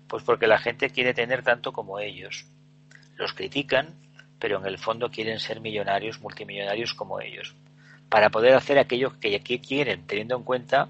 [0.07, 2.45] Pues porque la gente quiere tener tanto como ellos.
[3.15, 3.95] Los critican,
[4.39, 7.55] pero en el fondo quieren ser millonarios, multimillonarios como ellos
[8.13, 10.87] para poder hacer aquello que quieren, teniendo en cuenta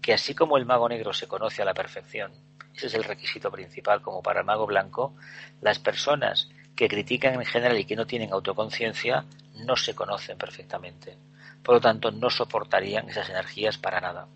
[0.00, 2.30] que así como el mago negro se conoce a la perfección,
[2.74, 5.14] ese es el requisito principal como para el mago blanco,
[5.60, 9.24] las personas que critican en general y que no tienen autoconciencia
[9.56, 11.16] no se conocen perfectamente.
[11.62, 14.26] Por lo tanto, no soportarían esas energías para nada.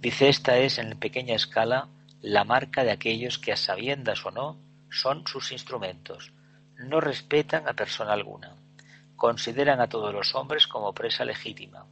[0.00, 1.88] Dice esta es en pequeña escala
[2.22, 4.56] la marca de aquellos que a sabiendas o no
[4.90, 6.32] son sus instrumentos,
[6.76, 8.56] no respetan a persona alguna
[9.18, 11.84] Consideran a todos los hombres como presa legítima,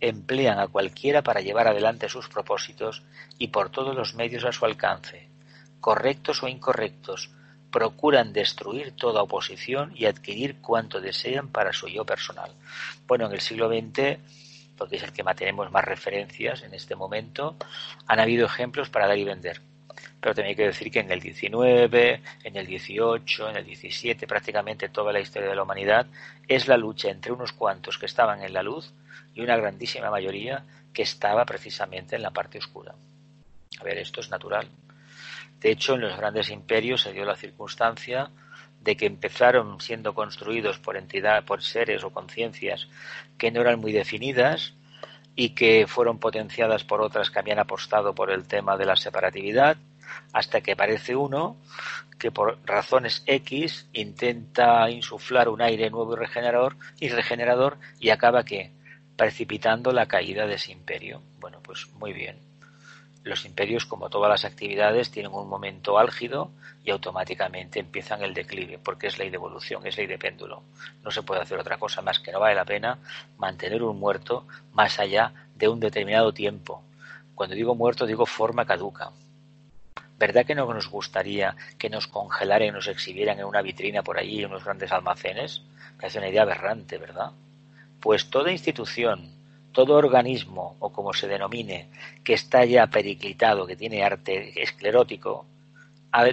[0.00, 3.02] emplean a cualquiera para llevar adelante sus propósitos
[3.38, 5.28] y por todos los medios a su alcance,
[5.80, 7.30] correctos o incorrectos,
[7.70, 12.52] procuran destruir toda oposición y adquirir cuanto desean para su yo personal.
[13.06, 14.18] Bueno, en el siglo XX,
[14.76, 17.56] porque es el que mantenemos más referencias en este momento,
[18.06, 19.60] han habido ejemplos para dar y vender
[20.20, 24.88] pero también que decir que en el 19, en el 18, en el 17, prácticamente
[24.88, 26.06] toda la historia de la humanidad
[26.46, 28.92] es la lucha entre unos cuantos que estaban en la luz
[29.34, 32.94] y una grandísima mayoría que estaba precisamente en la parte oscura.
[33.80, 34.68] A ver, esto es natural.
[35.60, 38.30] De hecho, en los grandes imperios se dio la circunstancia
[38.80, 42.88] de que empezaron siendo construidos por entidades, por seres o conciencias
[43.36, 44.74] que no eran muy definidas
[45.40, 49.76] y que fueron potenciadas por otras que habían apostado por el tema de la separatividad
[50.32, 51.56] hasta que aparece uno
[52.18, 58.42] que por razones X intenta insuflar un aire nuevo y regenerador y regenerador y acaba
[58.42, 58.72] que
[59.16, 61.22] precipitando la caída de ese imperio.
[61.38, 62.47] Bueno, pues muy bien.
[63.28, 66.50] Los imperios, como todas las actividades, tienen un momento álgido
[66.82, 70.62] y automáticamente empiezan el declive, porque es ley de evolución, es ley de péndulo.
[71.04, 72.96] No se puede hacer otra cosa más que no vale la pena
[73.36, 76.82] mantener un muerto más allá de un determinado tiempo.
[77.34, 79.12] Cuando digo muerto digo forma caduca,
[80.18, 84.18] ¿Verdad que no nos gustaría que nos congelaran y nos exhibieran en una vitrina por
[84.18, 85.62] allí en unos grandes almacenes?
[86.00, 87.32] Me hace una idea aberrante, ¿verdad?
[88.00, 89.30] pues toda institución,
[89.78, 91.88] todo organismo, o como se denomine,
[92.24, 95.46] que está ya periclitado, que tiene arte esclerótico,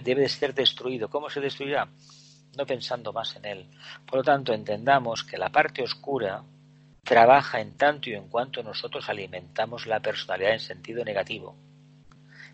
[0.03, 1.11] debe ser destruido.
[1.11, 1.87] ¿Cómo se destruirá?
[2.57, 3.67] No pensando más en él.
[4.03, 6.41] Por lo tanto, entendamos que la parte oscura
[7.03, 11.55] trabaja en tanto y en cuanto nosotros alimentamos la personalidad en sentido negativo.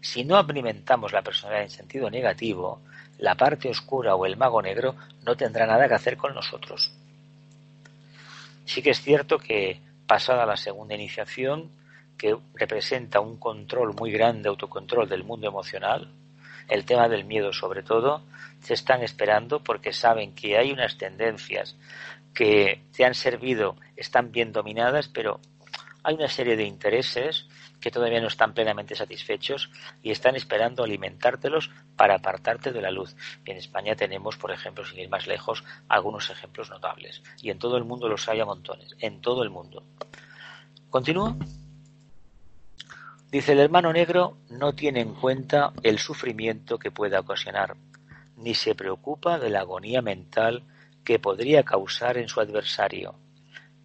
[0.01, 2.81] Si no alimentamos la personalidad en sentido negativo,
[3.17, 6.91] la parte oscura o el mago negro no tendrá nada que hacer con nosotros.
[8.65, 11.71] Sí que es cierto que pasada la segunda iniciación,
[12.17, 16.11] que representa un control muy grande, autocontrol del mundo emocional,
[16.67, 18.21] el tema del miedo sobre todo,
[18.59, 21.77] se están esperando porque saben que hay unas tendencias
[22.33, 25.39] que te han servido, están bien dominadas, pero
[26.03, 27.47] hay una serie de intereses
[27.79, 29.69] que todavía no están plenamente satisfechos
[30.01, 33.15] y están esperando alimentártelos para apartarte de la luz.
[33.45, 37.21] En España tenemos, por ejemplo, sin ir más lejos, algunos ejemplos notables.
[37.41, 39.83] Y en todo el mundo los hay a montones, en todo el mundo.
[40.89, 41.35] ¿Continúa?
[43.31, 47.77] Dice el hermano negro no tiene en cuenta el sufrimiento que pueda ocasionar,
[48.35, 50.63] ni se preocupa de la agonía mental
[51.05, 53.15] que podría causar en su adversario.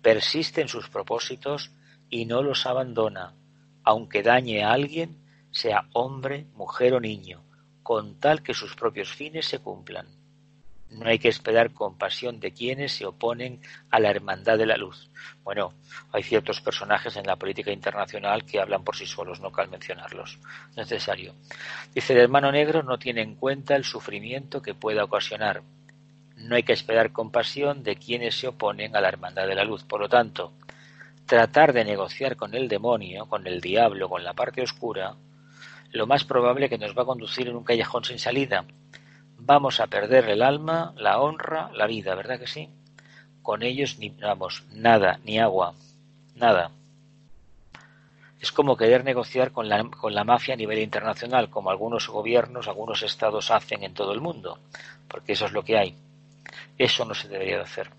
[0.02, 1.70] Persiste en sus propósitos
[2.10, 3.34] y no los abandona,
[3.82, 5.16] aunque dañe a alguien,
[5.50, 7.42] sea hombre, mujer o niño,
[7.82, 10.06] con tal que sus propios fines se cumplan.
[10.90, 15.10] No hay que esperar compasión de quienes se oponen a la hermandad de la luz.
[15.42, 15.72] Bueno,
[16.12, 20.38] hay ciertos personajes en la política internacional que hablan por sí solos, no cal mencionarlos.
[20.76, 21.34] Necesario.
[21.94, 25.62] Dice el hermano negro no tiene en cuenta el sufrimiento que pueda ocasionar.
[26.36, 29.82] No hay que esperar compasión de quienes se oponen a la hermandad de la luz.
[29.84, 30.52] Por lo tanto,
[31.26, 35.14] tratar de negociar con el demonio, con el diablo, con la parte oscura,
[35.92, 38.64] lo más probable que nos va a conducir en un callejón sin salida
[39.46, 42.68] vamos a perder el alma, la honra, la vida, ¿verdad que sí?
[43.42, 45.74] Con ellos ni vamos, nada, ni agua,
[46.34, 46.72] nada.
[48.40, 52.68] Es como querer negociar con la, con la mafia a nivel internacional, como algunos gobiernos,
[52.68, 54.58] algunos estados hacen en todo el mundo,
[55.08, 55.96] porque eso es lo que hay.
[56.76, 57.90] Eso no se debería de hacer.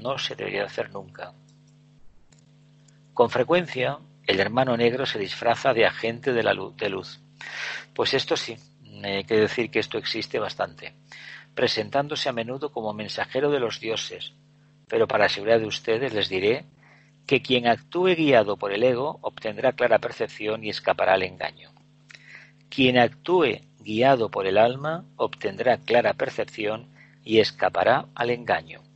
[0.00, 1.32] No se debería de hacer nunca.
[3.18, 3.98] Con frecuencia,
[4.28, 6.76] el hermano negro se disfraza de agente de la luz.
[6.76, 7.20] De luz.
[7.92, 8.56] Pues esto sí,
[9.02, 10.94] hay que decir que esto existe bastante,
[11.52, 14.34] presentándose a menudo como mensajero de los dioses,
[14.86, 16.66] pero para seguridad de ustedes les diré
[17.26, 21.72] que quien actúe guiado por el ego obtendrá clara percepción y escapará al engaño.
[22.68, 26.86] Quien actúe guiado por el alma obtendrá clara percepción
[27.24, 28.87] y escapará al engaño.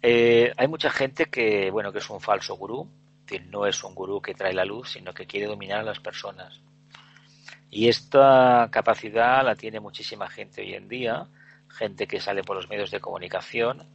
[0.00, 2.88] Eh, hay mucha gente que, bueno, que es un falso gurú,
[3.26, 6.00] que no es un gurú que trae la luz, sino que quiere dominar a las
[6.00, 6.60] personas.
[7.70, 11.26] Y esta capacidad la tiene muchísima gente hoy en día,
[11.68, 13.86] gente que sale por los medios de comunicación.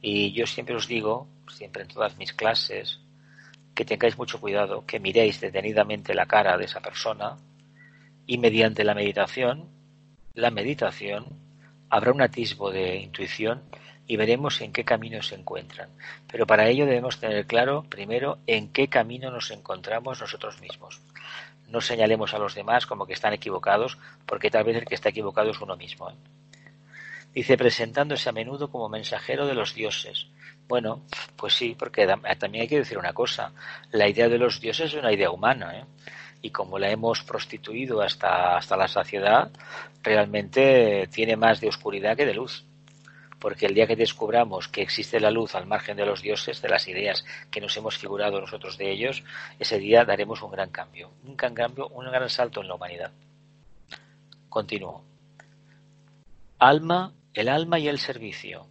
[0.00, 3.00] Y yo siempre os digo, siempre en todas mis clases,
[3.74, 7.36] que tengáis mucho cuidado, que miréis detenidamente la cara de esa persona
[8.26, 9.68] y mediante la meditación,
[10.34, 11.26] la meditación,
[11.88, 13.62] habrá un atisbo de intuición
[14.10, 15.88] y veremos en qué camino se encuentran.
[16.26, 21.00] Pero para ello debemos tener claro, primero, en qué camino nos encontramos nosotros mismos
[21.70, 23.96] no señalemos a los demás como que están equivocados,
[24.26, 26.10] porque tal vez el que está equivocado es uno mismo.
[26.10, 26.14] ¿eh?
[27.32, 30.26] Dice, presentándose a menudo como mensajero de los dioses.
[30.66, 31.04] Bueno,
[31.36, 33.52] pues sí, porque también hay que decir una cosa.
[33.92, 35.84] La idea de los dioses es una idea humana, ¿eh?
[36.42, 39.52] y como la hemos prostituido hasta, hasta la saciedad,
[40.02, 42.64] realmente tiene más de oscuridad que de luz
[43.40, 46.68] porque el día que descubramos que existe la luz al margen de los dioses, de
[46.68, 49.24] las ideas que nos hemos figurado nosotros de ellos,
[49.58, 53.12] ese día daremos un gran cambio, un gran cambio, un gran salto en la humanidad.
[54.48, 55.04] Continúo.
[56.58, 58.66] Alma, el alma y el servicio.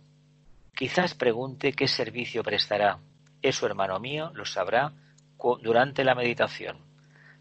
[0.75, 2.99] Quizás pregunte qué servicio prestará.
[3.41, 4.93] Eso, hermano mío, lo sabrá
[5.61, 6.77] durante la meditación.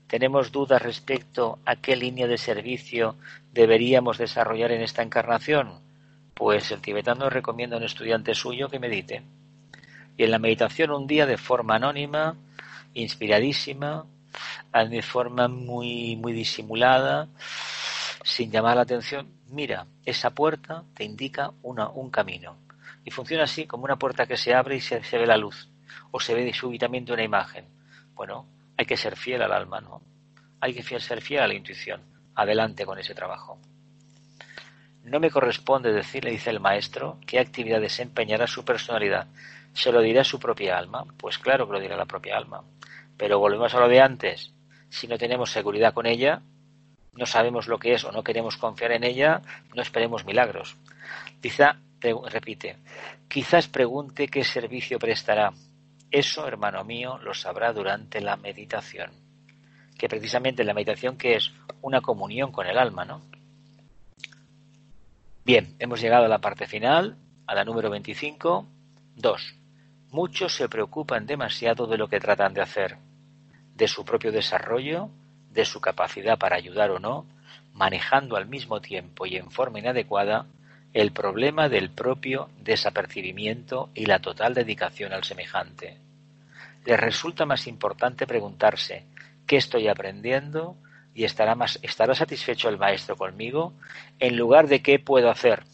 [0.06, 3.16] ¿Tenemos dudas respecto a qué línea de servicio
[3.52, 5.87] deberíamos desarrollar en esta encarnación?
[6.38, 9.24] Pues el tibetano recomienda a un estudiante suyo que medite.
[10.16, 12.36] Y en la meditación un día de forma anónima,
[12.94, 14.06] inspiradísima,
[14.72, 17.26] de forma muy, muy disimulada,
[18.22, 22.56] sin llamar la atención, mira, esa puerta te indica una, un camino.
[23.04, 25.68] Y funciona así, como una puerta que se abre y se, se ve la luz,
[26.12, 27.64] o se ve súbitamente una imagen.
[28.14, 30.02] Bueno, hay que ser fiel al alma, ¿no?
[30.60, 32.00] Hay que ser fiel a la intuición.
[32.36, 33.58] Adelante con ese trabajo.
[35.08, 39.26] No me corresponde decirle, dice el maestro, qué actividad desempeñará su personalidad.
[39.72, 41.06] ¿Se lo dirá su propia alma?
[41.16, 42.62] Pues claro que lo dirá la propia alma.
[43.16, 44.52] Pero volvemos a lo de antes.
[44.90, 46.42] Si no tenemos seguridad con ella,
[47.14, 49.40] no sabemos lo que es o no queremos confiar en ella,
[49.74, 50.76] no esperemos milagros.
[51.40, 51.78] Quizá,
[52.30, 52.76] repite,
[53.28, 55.54] quizás pregunte qué servicio prestará.
[56.10, 59.10] Eso, hermano mío, lo sabrá durante la meditación.
[59.96, 61.50] Que precisamente la meditación que es
[61.80, 63.22] una comunión con el alma, ¿no?
[65.48, 68.66] Bien, hemos llegado a la parte final, a la número 25.
[69.16, 69.54] Dos.
[70.10, 72.98] Muchos se preocupan demasiado de lo que tratan de hacer,
[73.74, 75.08] de su propio desarrollo,
[75.50, 77.24] de su capacidad para ayudar o no,
[77.72, 80.44] manejando al mismo tiempo y en forma inadecuada
[80.92, 85.96] el problema del propio desapercibimiento y la total dedicación al semejante.
[86.84, 89.06] Les resulta más importante preguntarse
[89.46, 90.76] ¿qué estoy aprendiendo?
[91.18, 93.72] Y estará, más, estará satisfecho el maestro conmigo,
[94.20, 95.64] en lugar de qué puedo hacer.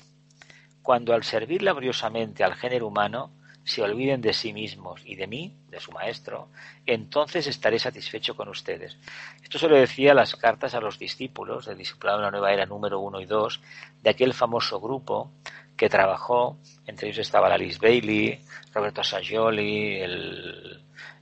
[0.80, 3.30] Cuando al servir laboriosamente al género humano,
[3.62, 6.49] se olviden de sí mismos y de mí, de su maestro,
[6.86, 8.97] entonces estaré satisfecho con ustedes.
[9.42, 12.64] Esto se lo decía las cartas a los discípulos del Discipulado de la Nueva Era
[12.64, 13.61] número uno y dos,
[14.03, 15.30] de aquel famoso grupo
[15.76, 18.40] que trabajó, entre ellos estaba la Liz Bailey,
[18.72, 20.74] Roberto Sajoli, el,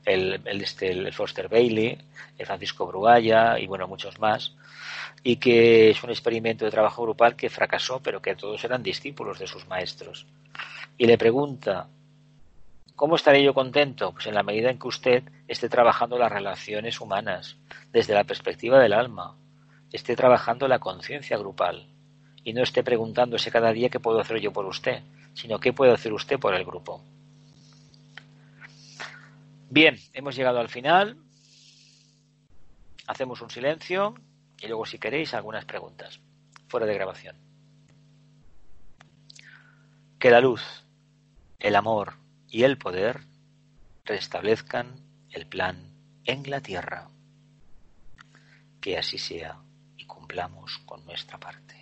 [0.05, 1.99] el, este, el Foster Bailey,
[2.39, 4.55] el Francisco Brualla y bueno, muchos más,
[5.23, 9.39] y que es un experimento de trabajo grupal que fracasó, pero que todos eran discípulos
[9.39, 10.27] de sus maestros.
[10.99, 11.89] Y le pregunta,
[13.03, 14.13] ¿Cómo estaré yo contento?
[14.13, 17.57] Pues en la medida en que usted esté trabajando las relaciones humanas
[17.91, 19.35] desde la perspectiva del alma,
[19.91, 21.89] esté trabajando la conciencia grupal
[22.45, 25.03] y no esté preguntándose cada día qué puedo hacer yo por usted,
[25.35, 27.03] sino qué puede hacer usted por el grupo.
[29.75, 31.17] Bien, hemos llegado al final.
[33.07, 34.13] Hacemos un silencio
[34.61, 36.21] y luego si queréis algunas preguntas
[36.69, 37.39] fuera de grabación.
[40.19, 40.61] Que la luz,
[41.59, 42.19] el amor,
[42.51, 43.21] y el poder
[44.05, 44.95] restablezcan
[45.31, 45.97] el plan
[46.27, 47.09] en la tierra.
[48.79, 49.63] Que así sea
[49.97, 51.82] y cumplamos con nuestra parte.